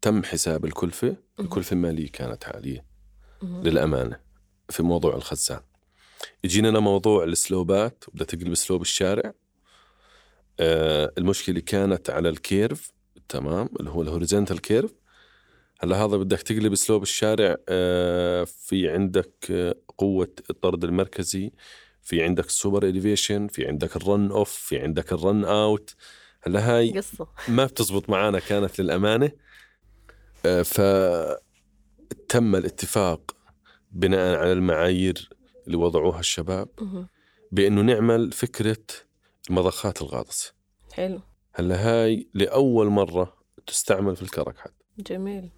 تم 0.00 0.22
حساب 0.22 0.64
الكلفة 0.64 1.08
مم. 1.08 1.44
الكلفة 1.44 1.74
المالية 1.74 2.08
كانت 2.10 2.44
عالية 2.44 2.84
مم. 3.42 3.62
للأمانة 3.62 4.20
في 4.70 4.82
موضوع 4.82 5.16
الخزان. 5.16 5.60
يجينا 6.44 6.68
لموضوع 6.68 7.24
السلوبات 7.24 8.04
بدها 8.14 8.26
تقلب 8.26 8.54
slope 8.54 8.82
الشارع. 8.82 9.32
آه 10.60 11.12
المشكلة 11.18 11.60
كانت 11.60 12.10
على 12.10 12.28
ال 12.28 12.39
curve 12.39 12.92
تمام 13.28 13.68
اللي 13.80 13.90
هو 13.90 14.02
ال 14.02 14.08
horizontal 14.08 14.60
curve. 14.60 14.94
هلا 15.80 15.96
هذا 15.96 16.16
بدك 16.16 16.42
تقلب 16.42 16.74
slope 16.74 17.02
الشارع 17.02 17.56
آه 17.68 18.44
في 18.44 18.88
عندك 18.90 19.32
آه 19.50 19.74
قوة 19.98 20.32
الطرد 20.50 20.84
المركزي 20.84 21.52
في 22.02 22.22
عندك 22.22 22.46
ال 22.46 22.53
super 22.53 22.86
elevation 22.88 23.48
في 23.48 23.66
عندك 23.66 23.96
ال 23.96 24.05
run 24.05 24.30
off 24.30 24.50
في 24.50 24.78
عندك 24.78 25.12
ال 25.12 25.20
run 25.20 25.44
out. 25.44 25.94
هلا 26.42 26.76
هاي 26.76 26.98
قصة. 26.98 27.28
ما 27.48 27.64
بتزبط 27.64 28.10
معانا 28.10 28.38
كانت 28.38 28.80
للأمانة. 28.80 29.30
آه، 30.46 31.40
فتم 32.10 32.56
الاتفاق 32.56 33.36
بناء 33.92 34.38
على 34.38 34.52
المعايير 34.52 35.28
اللي 35.66 35.76
وضعوها 35.76 36.20
الشباب 36.20 36.68
مم. 36.80 37.08
بأنه 37.52 37.82
نعمل 37.82 38.32
فكرة 38.32 38.84
المضخات 39.50 40.02
الغاطسة 40.02 40.52
حلو 40.92 41.20
هلأ 41.54 41.76
هاي 41.76 42.28
لأول 42.34 42.86
مرة 42.86 43.36
تستعمل 43.66 44.16
في 44.16 44.22
الكرك 44.22 44.58
حد 44.58 44.72
جميل 44.98 45.50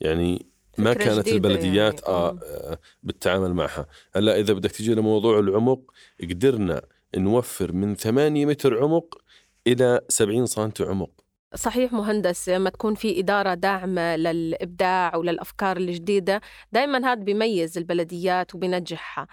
يعني 0.00 0.46
ما 0.78 0.94
كانت 0.94 1.28
البلديات 1.28 2.02
يعني. 2.02 2.06
آه. 2.06 2.38
آه، 2.44 2.78
بالتعامل 3.02 3.54
معها 3.54 3.86
هلأ 4.14 4.40
إذا 4.40 4.52
بدك 4.52 4.70
تيجي 4.70 4.94
لموضوع 4.94 5.38
العمق 5.38 5.92
قدرنا 6.20 6.82
نوفر 7.16 7.72
من 7.72 7.94
8 7.94 8.46
متر 8.46 8.82
عمق 8.82 9.22
إلى 9.66 10.00
70 10.08 10.46
سنتي 10.46 10.82
عمق 10.82 11.21
صحيح 11.54 11.92
مهندس 11.92 12.48
لما 12.48 12.70
تكون 12.70 12.94
في 12.94 13.20
إدارة 13.20 13.54
داعمة 13.54 14.16
للإبداع 14.16 15.16
وللأفكار 15.16 15.76
الجديدة 15.76 16.40
دائما 16.72 16.98
هذا 17.12 17.14
بيميز 17.14 17.78
البلديات 17.78 18.54
وبينجحها. 18.54 19.26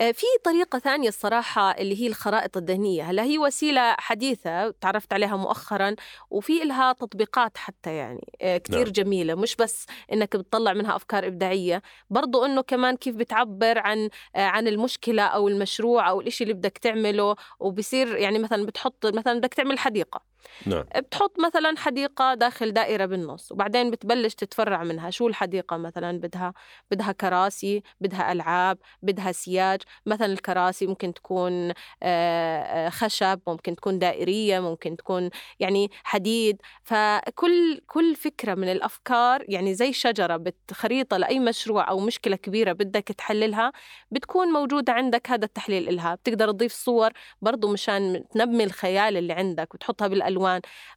آه، 0.00 0.12
في 0.12 0.26
طريقة 0.44 0.78
ثانية 0.78 1.08
الصراحة 1.08 1.70
اللي 1.70 2.02
هي 2.02 2.06
الخرائط 2.06 2.56
الذهنية. 2.56 3.02
هلا 3.02 3.22
هي 3.22 3.38
وسيلة 3.38 3.94
حديثة 3.98 4.70
تعرفت 4.70 5.12
عليها 5.12 5.36
مؤخرا 5.36 5.94
وفي 6.30 6.62
إلها 6.62 6.92
تطبيقات 6.92 7.58
حتى 7.58 7.94
يعني 7.96 8.32
آه، 8.42 8.56
كتير 8.58 8.84
نعم. 8.84 8.92
جميلة. 8.92 9.34
مش 9.34 9.56
بس 9.56 9.86
إنك 10.12 10.36
بتطلع 10.36 10.72
منها 10.72 10.96
أفكار 10.96 11.26
إبداعية 11.26 11.82
برضو 12.10 12.44
إنه 12.44 12.62
كمان 12.62 12.96
كيف 12.96 13.16
بتعبر 13.16 13.78
عن 13.78 14.08
آه، 14.36 14.40
عن 14.46 14.68
المشكلة 14.68 15.22
أو 15.22 15.48
المشروع 15.48 16.10
أو 16.10 16.20
الإشي 16.20 16.44
اللي 16.44 16.54
بدك 16.54 16.78
تعمله. 16.78 17.36
وبصير 17.60 18.16
يعني 18.16 18.38
مثلا 18.38 18.66
بتحط 18.66 19.06
مثلا 19.06 19.38
بدك 19.38 19.54
تعمل 19.54 19.78
حديقة. 19.78 20.35
نعم. 20.66 20.84
بتحط 20.96 21.36
مثلا 21.46 21.74
حديقة 21.78 22.34
داخل 22.34 22.72
دائرة 22.72 23.06
بالنص 23.06 23.52
وبعدين 23.52 23.90
بتبلش 23.90 24.34
تتفرع 24.34 24.84
منها. 24.84 25.10
شو 25.10 25.28
الحديقة 25.28 25.76
مثلا؟ 25.76 26.18
بدها 26.20 26.52
بدها 26.90 27.12
كراسي 27.12 27.82
بدها 28.00 28.32
ألعاب 28.32 28.78
بدها 29.02 29.32
سياج. 29.32 29.80
مثلا 30.06 30.26
الكراسي 30.32 30.86
ممكن 30.86 31.14
تكون 31.14 31.70
آه، 31.70 31.74
آه، 32.02 32.88
خشب 32.88 33.40
ممكن 33.46 33.76
تكون 33.76 33.98
دائرية 33.98 34.60
ممكن 34.60 34.96
تكون 34.96 35.30
يعني 35.60 35.90
حديد. 36.04 36.62
فكل 36.82 37.80
كل 37.86 38.14
فكرة 38.14 38.54
من 38.54 38.72
الأفكار 38.72 39.44
يعني 39.48 39.74
زي 39.74 39.92
شجرة 39.92 40.36
بت- 40.36 40.72
خريطة 40.72 41.16
لأي 41.16 41.38
مشروع 41.40 41.90
أو 41.90 42.00
مشكلة 42.00 42.36
كبيرة 42.36 42.72
بدك 42.72 43.02
تحللها 43.08 43.72
بتكون 44.10 44.48
موجودة 44.48 44.92
عندك 44.92 45.30
هذا 45.30 45.44
التحليل 45.44 45.88
إلها. 45.88 46.14
بتقدر 46.14 46.50
تضيف 46.52 46.72
صور 46.72 47.10
برضو 47.42 47.68
مشان 47.72 48.24
تنمي 48.30 48.64
الخيال 48.64 49.16
اللي 49.16 49.32
عندك 49.32 49.74
وتحطها 49.74 50.08
بالألوان. 50.08 50.35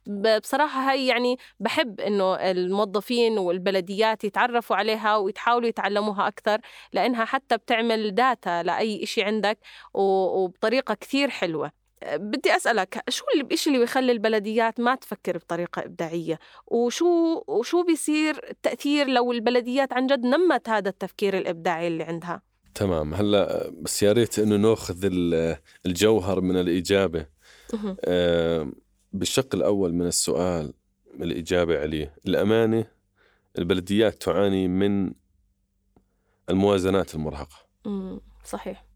ب- 0.06 0.40
بصراحة 0.40 0.90
هاي 0.90 1.06
يعني 1.06 1.36
بحب 1.60 2.00
إنه 2.00 2.34
الموظفين 2.34 3.38
والبلديات 3.38 4.24
يتعرفوا 4.24 4.76
عليها 4.76 5.16
ويتحاولوا 5.16 5.68
يتعلموها 5.68 6.28
أكثر 6.28 6.58
لأنها 6.92 7.24
حتى 7.24 7.56
بتعمل 7.56 8.14
داتا 8.14 8.62
لأي 8.62 9.02
إشي 9.02 9.22
عندك 9.22 9.58
وبطريقة 9.94 10.94
كثير 10.94 11.30
حلوة. 11.30 11.80
بدي 12.14 12.56
أسألك 12.56 13.04
شو 13.08 13.24
الإشي 13.36 13.70
اللي 13.70 13.78
بيخلي 13.80 14.12
البلديات 14.12 14.80
ما 14.80 14.94
تفكر 14.94 15.36
بطريقة 15.38 15.84
إبداعية؟ 15.84 16.38
وشو 16.66 17.42
وشو 17.46 17.82
بيصير 17.82 18.40
التأثير 18.50 19.06
لو 19.08 19.32
البلديات 19.32 19.92
عن 19.92 20.06
جد 20.06 20.26
نمت 20.26 20.68
هذا 20.68 20.88
التفكير 20.88 21.38
الإبداعي 21.38 21.86
اللي 21.88 22.04
عندها؟ 22.04 22.42
تمام. 22.74 23.14
هلأ 23.14 23.70
بس 23.80 24.02
يا 24.02 24.12
ريت 24.12 24.38
إنه 24.38 24.56
ناخذ 24.56 25.04
ال- 25.04 25.56
الجوهر 25.86 26.40
من 26.40 26.56
الإجابة. 26.56 27.26
بالشق 29.12 29.54
الأول 29.54 29.94
من 29.94 30.06
السؤال 30.06 30.72
الإجابة 31.14 31.80
عليه 31.80 32.14
الأمانة 32.26 32.86
البلديات 33.58 34.22
تعاني 34.22 34.68
من 34.68 35.12
الموازنات 36.50 37.14
المرهقة 37.14 37.56
مم. 37.86 38.20
صحيح 38.44 38.86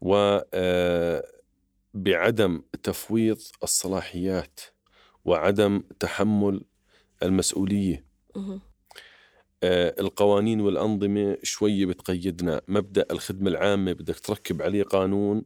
و 0.00 0.40
آه، 0.54 1.24
بعدم 1.94 2.62
تفويض 2.82 3.38
الصلاحيات 3.62 4.60
وعدم 5.24 5.82
تحمل 6.00 6.64
المسؤولية 7.22 8.04
مهم. 8.36 8.60
آه، 9.62 9.94
القوانين 10.00 10.60
والأنظمة 10.60 11.36
شوية 11.42 11.86
بتقيدنا 11.86 12.60
مبدأ 12.68 13.06
الخدمة 13.10 13.50
العامة 13.50 13.92
بدك 13.92 14.18
تركب 14.18 14.62
عليه 14.62 14.82
قانون 14.82 15.42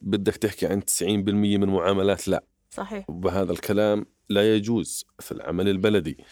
بدك 0.00 0.36
تحكي 0.36 0.66
عن 0.66 0.80
90% 0.84 1.02
من 1.02 1.62
المعاملات 1.62 2.28
لا 2.28 2.44
صحيح. 2.70 3.10
وبهذا 3.10 3.52
الكلام 3.52 4.06
لا 4.28 4.54
يجوز 4.54 5.06
في 5.20 5.32
العمل 5.32 5.68
البلدي. 5.68 6.24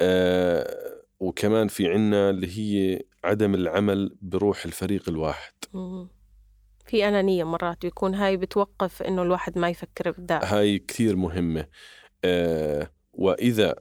آه 0.00 1.04
وكمان 1.20 1.68
في 1.68 1.88
عنا 1.88 2.30
اللي 2.30 2.58
هي 2.58 3.02
عدم 3.24 3.54
العمل 3.54 4.16
بروح 4.22 4.64
الفريق 4.64 5.08
الواحد. 5.08 5.52
مم. 5.74 6.08
في 6.86 7.08
أنانية 7.08 7.44
مرات 7.44 7.82
بيكون 7.82 8.14
هاي 8.14 8.36
بتوقف 8.36 9.02
إنه 9.02 9.22
الواحد 9.22 9.58
ما 9.58 9.68
يفكر 9.68 10.08
إبداع 10.08 10.44
هاي 10.44 10.78
كثير 10.78 11.16
مهمة. 11.16 11.66
آه 12.24 12.90
وإذا 13.12 13.74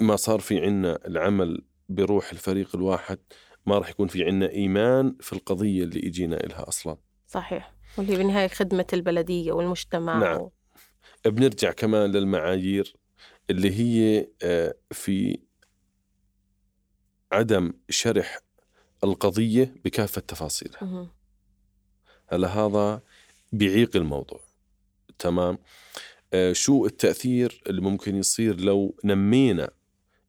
ما 0.00 0.16
صار 0.16 0.40
في 0.40 0.60
عنا 0.60 0.98
العمل 1.06 1.64
بروح 1.88 2.30
الفريق 2.32 2.76
الواحد 2.76 3.18
ما 3.66 3.78
راح 3.78 3.90
يكون 3.90 4.08
في 4.08 4.24
عنا 4.24 4.50
إيمان 4.50 5.16
في 5.20 5.32
القضية 5.32 5.84
اللي 5.84 6.08
إجينا 6.08 6.36
إلها 6.36 6.68
أصلا. 6.68 6.96
صحيح. 7.26 7.74
واللي 7.98 8.16
بالنهاية 8.16 8.48
خدمة 8.48 8.86
البلدية 8.92 9.52
والمجتمع 9.52 10.18
نعم. 10.18 10.40
و... 10.40 10.52
بنرجع 11.26 11.72
كمان 11.72 12.10
للمعايير 12.12 12.96
اللي 13.50 13.70
هي 13.78 14.28
آه، 14.42 14.74
في 14.92 15.38
عدم 17.32 17.72
شرح 17.88 18.38
القضية 19.04 19.74
بكافة 19.84 20.20
تفاصيلها. 20.20 20.78
هلا 22.28 22.48
هذا 22.48 23.02
بيعيق 23.52 23.96
الموضوع 23.96 24.40
تمام 25.18 25.58
آه، 26.34 26.52
شو 26.52 26.86
التأثير 26.86 27.62
اللي 27.66 27.80
ممكن 27.80 28.16
يصير 28.16 28.60
لو 28.60 28.96
نمينا 29.04 29.70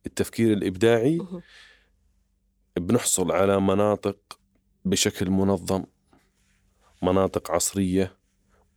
التفكير 0.06 0.54
الإبداعي. 0.54 1.18
بنحصل 2.78 3.32
على 3.32 3.62
مناطق 3.62 4.40
بشكل 4.86 5.30
منظم 5.30 5.84
مناطق 7.02 7.52
عصرية 7.52 8.18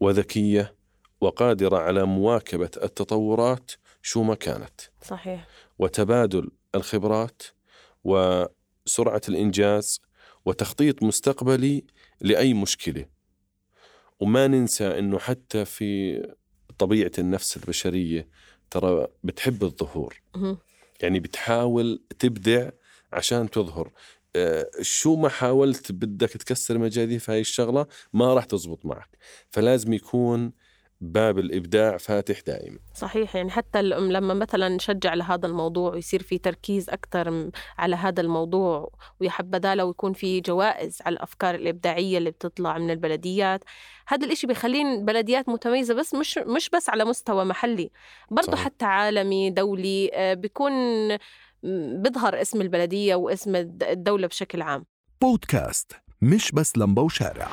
وذكية 0.01 0.76
وقادرة 1.21 1.77
على 1.79 2.05
مواكبة 2.05 2.71
التطورات 2.83 3.71
شو 4.03 4.23
ما 4.23 4.35
كانت. 4.35 4.81
صحيح. 5.03 5.47
وتبادل 5.79 6.51
الخبرات 6.75 7.43
وسرعة 8.05 9.21
الإنجاز 9.29 10.01
وتخطيط 10.45 11.03
مستقبلي 11.03 11.85
لأي 12.21 12.55
مشكلة. 12.55 13.07
وما 14.21 14.47
ننسى 14.47 14.99
أنه 14.99 15.19
حتى 15.19 15.65
في 15.65 16.21
طبيعة 16.79 17.13
النفس 17.19 17.57
البشرية 17.57 18.29
ترى 18.71 19.07
بتحب 19.25 19.65
الظهور. 19.65 20.23
يعني 21.01 21.21
بتحاول 21.21 22.03
تبدع 22.19 22.71
عشان 23.13 23.51
تظهر. 23.51 23.93
آه، 24.37 24.71
شو 24.81 25.17
ما 25.17 25.29
حاولت 25.29 25.93
بدك 25.93 26.31
تكسر 26.31 26.79
مجاديف 26.79 27.31
هاي 27.31 27.41
الشغلة 27.41 27.87
ما 28.13 28.35
راح 28.35 28.45
تزبط 28.45 28.87
معك. 28.87 29.19
فلازم 29.51 29.93
يكون 29.93 30.53
باب 31.01 31.39
الإبداع 31.39 31.97
فاتح 31.97 32.41
دائما 32.41 32.79
صحيح 32.95 33.37
يعني 33.37 33.51
حتى 33.51 33.81
الأم 33.81 34.13
لما 34.13 34.35
مثلا 34.35 34.69
نشجع 34.69 35.15
لهذا 35.15 35.47
الموضوع 35.47 35.93
ويصير 35.93 36.23
في 36.23 36.39
تركيز 36.39 36.91
أكثر 36.91 37.31
م- 37.31 37.51
على 37.79 37.97
هذا 37.97 38.21
الموضوع 38.21 38.93
ويا 39.21 39.31
حبذا 39.31 39.75
لو 39.75 39.91
يكون 39.91 40.13
في 40.13 40.41
جوائز 40.41 40.99
على 41.07 41.13
الأفكار 41.13 41.55
الإبداعية 41.55 42.19
اللي 42.19 42.31
بتطلع 42.31 42.79
من 42.79 42.91
البلديات 42.91 43.65
هذا 44.09 44.27
الإشي 44.27 44.47
بيخلين 44.47 44.87
البلديات 44.87 45.49
متميزة 45.49 45.95
بس 45.95 46.15
مش 46.15 46.39
مش 46.39 46.71
بس 46.71 46.89
على 46.91 47.05
مستوى 47.05 47.45
محلي 47.45 47.91
برضه 48.31 48.53
صحيح. 48.53 48.65
حتى 48.65 48.85
عالمي 48.85 49.51
دولي 49.51 50.11
آه، 50.15 50.35
بيكون 50.35 50.73
بيظهر 52.03 52.41
اسم 52.41 52.61
البلدية 52.61 53.15
واسم 53.15 53.57
الد- 53.57 53.83
الدولة 53.83 54.27
بشكل 54.27 54.63
عام. 54.63 54.85
بودكاست 55.21 55.93
مش 56.23 56.53
بس 56.53 56.79
لمبة 56.79 57.03
وشارع. 57.03 57.49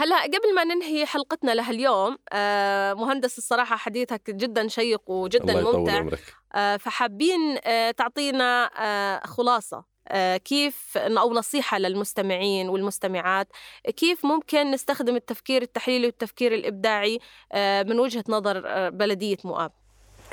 هلأ 0.00 0.22
قبل 0.22 0.54
ما 0.54 0.64
ننهي 0.64 1.06
حلقتنا 1.06 1.54
لهاليوم 1.54 2.16
آه، 2.32 2.94
مهندس 2.94 3.38
الصراحة 3.38 3.76
حديثك 3.76 4.30
جدا 4.30 4.68
شيق 4.68 5.10
وجدا 5.10 5.58
الله 5.58 5.78
ممتع. 5.80 5.92
عمرك. 5.98 6.34
آه، 6.54 6.76
فحابين 6.76 7.58
آه، 7.64 7.90
تعطينا 7.90 8.70
آه، 8.78 9.26
خلاصة 9.26 9.84
آه، 10.08 10.36
كيف 10.36 10.96
أو 10.98 11.32
نصيحة 11.34 11.78
للمستمعين 11.78 12.68
والمستمعات 12.68 13.48
كيف 13.96 14.26
ممكن 14.26 14.70
نستخدم 14.70 15.16
التفكير 15.16 15.62
التحليلي 15.62 16.06
والتفكير 16.06 16.54
الإبداعي 16.54 17.18
آه، 17.52 17.82
من 17.82 18.00
وجهة 18.00 18.24
نظر 18.28 18.62
آه، 18.66 18.88
بلدية 18.88 19.36
مؤاب؟ 19.44 19.72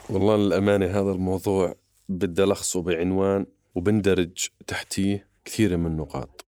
والله 0.09 0.35
للأمانة 0.37 0.85
هذا 0.85 1.11
الموضوع 1.11 1.75
بدي 2.09 2.43
ألخصه 2.43 2.81
بعنوان 2.81 3.45
وبندرج 3.75 4.47
تحتيه 4.67 5.27
كثير 5.45 5.77
من 5.77 5.85
النقاط. 5.87 6.45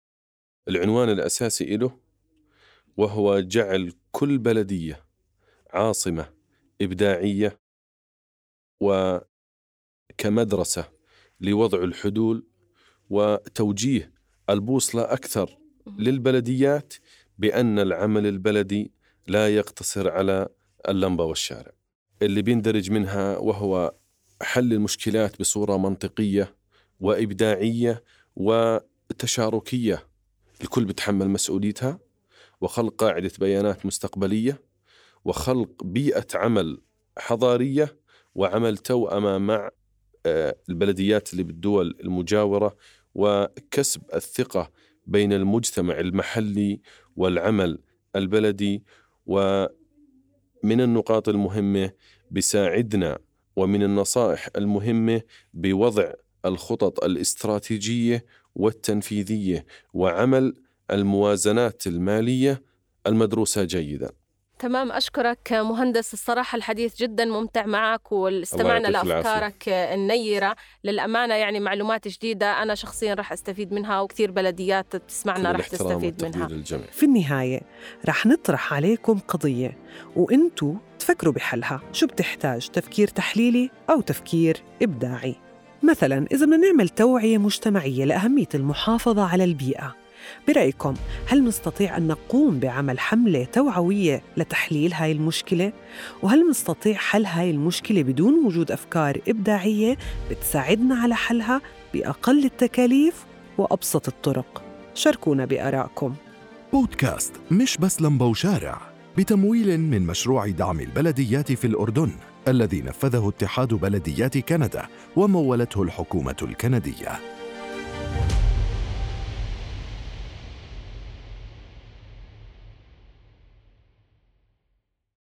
العنوان 0.68 1.09
الأساسي 1.09 1.78
له 1.78 2.04
وهو 2.97 3.39
جعل 3.39 3.93
كل 4.11 4.37
بلدية 4.37 5.05
عاصمة 5.73 6.33
إبداعية 6.81 7.59
وكمدرسة 10.11 10.89
لوضع 11.41 11.83
الحلول 11.83 12.47
وتوجيه 13.09 14.11
البوصلة 14.49 15.01
أكثر 15.13 15.57
للبلديات 15.97 16.93
بأن 17.37 17.79
العمل 17.79 18.27
البلدي 18.27 18.91
لا 19.27 19.55
يقتصر 19.55 20.09
على 20.09 20.47
اللمبة 20.89 21.23
والشارع. 21.23 21.71
اللي 22.21 22.41
بيندرج 22.41 22.91
منها 22.91 23.37
وهو 23.37 23.95
حل 24.41 24.73
المشكلات 24.73 25.39
بصورة 25.39 25.77
منطقية 25.77 26.55
وإبداعية 26.99 28.03
وتشاركية 28.35 30.07
الكل 30.61 30.85
بتحمل 30.85 31.29
مسؤوليتها. 31.29 31.99
وخلق 32.61 32.95
قاعدة 33.03 33.31
بيانات 33.39 33.85
مستقبلية 33.85 34.61
وخلق 35.25 35.83
بيئة 35.83 36.27
عمل 36.35 36.81
حضارية 37.17 37.97
وعمل 38.35 38.77
توأمة 38.77 39.37
مع 39.37 39.69
آه، 40.25 40.55
البلديات 40.69 41.31
اللي 41.33 41.43
بالدول 41.43 41.97
المجاورة 41.99 42.75
وكسب 43.15 44.01
الثقة 44.13 44.71
بين 45.07 45.33
المجتمع 45.33 45.99
المحلي 45.99 46.81
والعمل 47.15 47.79
البلدي. 48.15 48.83
ومن 49.25 49.71
النقاط 50.63 51.29
المهمة 51.29 51.91
بيساعدنا 52.31 53.19
ومن 53.55 53.83
النصائح 53.83 54.49
المهمة 54.55 55.21
بوضع 55.53 56.13
الخطط 56.45 57.03
الاستراتيجية 57.03 58.25
والتنفيذية 58.55 59.65
وعمل 59.93 60.53
الموازنات 60.91 61.88
المالية 61.88 62.61
المدروسة 63.07 63.63
جيدا. 63.63 64.11
تمام 64.59 64.91
أشكرك 64.91 65.53
مهندس 65.53 66.13
الصراحة 66.13 66.55
الحديث 66.55 66.95
جدا 66.95 67.25
ممتع 67.25 67.65
معك 67.65 68.11
واستمعنا 68.11 68.88
لأفكارك 68.88 69.69
النيرة. 69.69 70.55
للأمانة 70.83 71.33
يعني 71.33 71.59
معلومات 71.59 72.07
جديدة 72.07 72.63
أنا 72.63 72.75
شخصيا 72.75 73.13
راح 73.13 73.31
أستفيد 73.31 73.73
منها 73.73 74.01
وكثير 74.01 74.31
بلديات 74.31 74.95
بتسمعنا 74.95 75.51
كل 75.51 75.57
راح 75.57 75.67
تستفيد 75.67 76.23
منها. 76.23 76.47
للجميع. 76.47 76.86
في 76.91 77.05
النهاية 77.05 77.61
رح 78.05 78.25
نطرح 78.25 78.73
عليكم 78.73 79.19
قضية 79.19 79.77
وإنتو 80.15 80.75
تفكروا 80.99 81.33
بحلها. 81.33 81.81
شو 81.91 82.07
بتحتاج 82.07 82.67
تفكير 82.67 83.07
تحليلي 83.07 83.69
أو 83.89 84.01
تفكير 84.01 84.63
إبداعي؟ 84.81 85.36
مثلا 85.83 86.27
إذا 86.31 86.45
بدنا 86.45 86.57
نعمل 86.57 86.89
توعية 86.89 87.38
مجتمعية 87.38 88.05
لأهمية 88.05 88.49
المحافظة 88.55 89.23
على 89.23 89.43
البيئة. 89.43 89.95
برأيكم 90.47 90.93
هل 91.28 91.43
نستطيع 91.43 91.97
أن 91.97 92.07
نقوم 92.07 92.59
بعمل 92.59 92.99
حملة 92.99 93.43
توعوية 93.43 94.21
لتحليل 94.38 94.93
هاي 94.93 95.11
المشكلة؟ 95.11 95.73
وهل 96.23 96.49
نستطيع 96.49 96.93
حل 96.97 97.26
هاي 97.26 97.51
المشكلة 97.51 98.03
بدون 98.03 98.45
وجود 98.45 98.71
أفكار 98.71 99.21
إبداعية 99.28 99.97
بتساعدنا 100.32 100.95
على 100.95 101.15
حلها 101.15 101.61
بأقل 101.93 102.45
التكاليف 102.45 103.26
وأبسط 103.57 104.07
الطرق؟ 104.07 104.63
شاركونا 104.93 105.45
بآرائكم 105.45 106.13
بودكاست 106.73 107.34
مش 107.51 107.78
بس 107.78 108.01
لمبة 108.01 108.26
وشارع 108.26 108.82
بتمويل 109.17 109.80
من 109.80 110.01
مشروع 110.01 110.47
دعم 110.47 110.80
البلديات 110.80 111.51
في 111.51 111.67
الأردن 111.67 112.11
الذي 112.47 112.82
نفذه 112.82 113.30
اتحاد 113.30 113.73
بلديات 113.73 114.38
كندا 114.38 114.88
ومولته 115.15 115.84
الحكومة 115.84 116.36
الكندية 116.41 117.19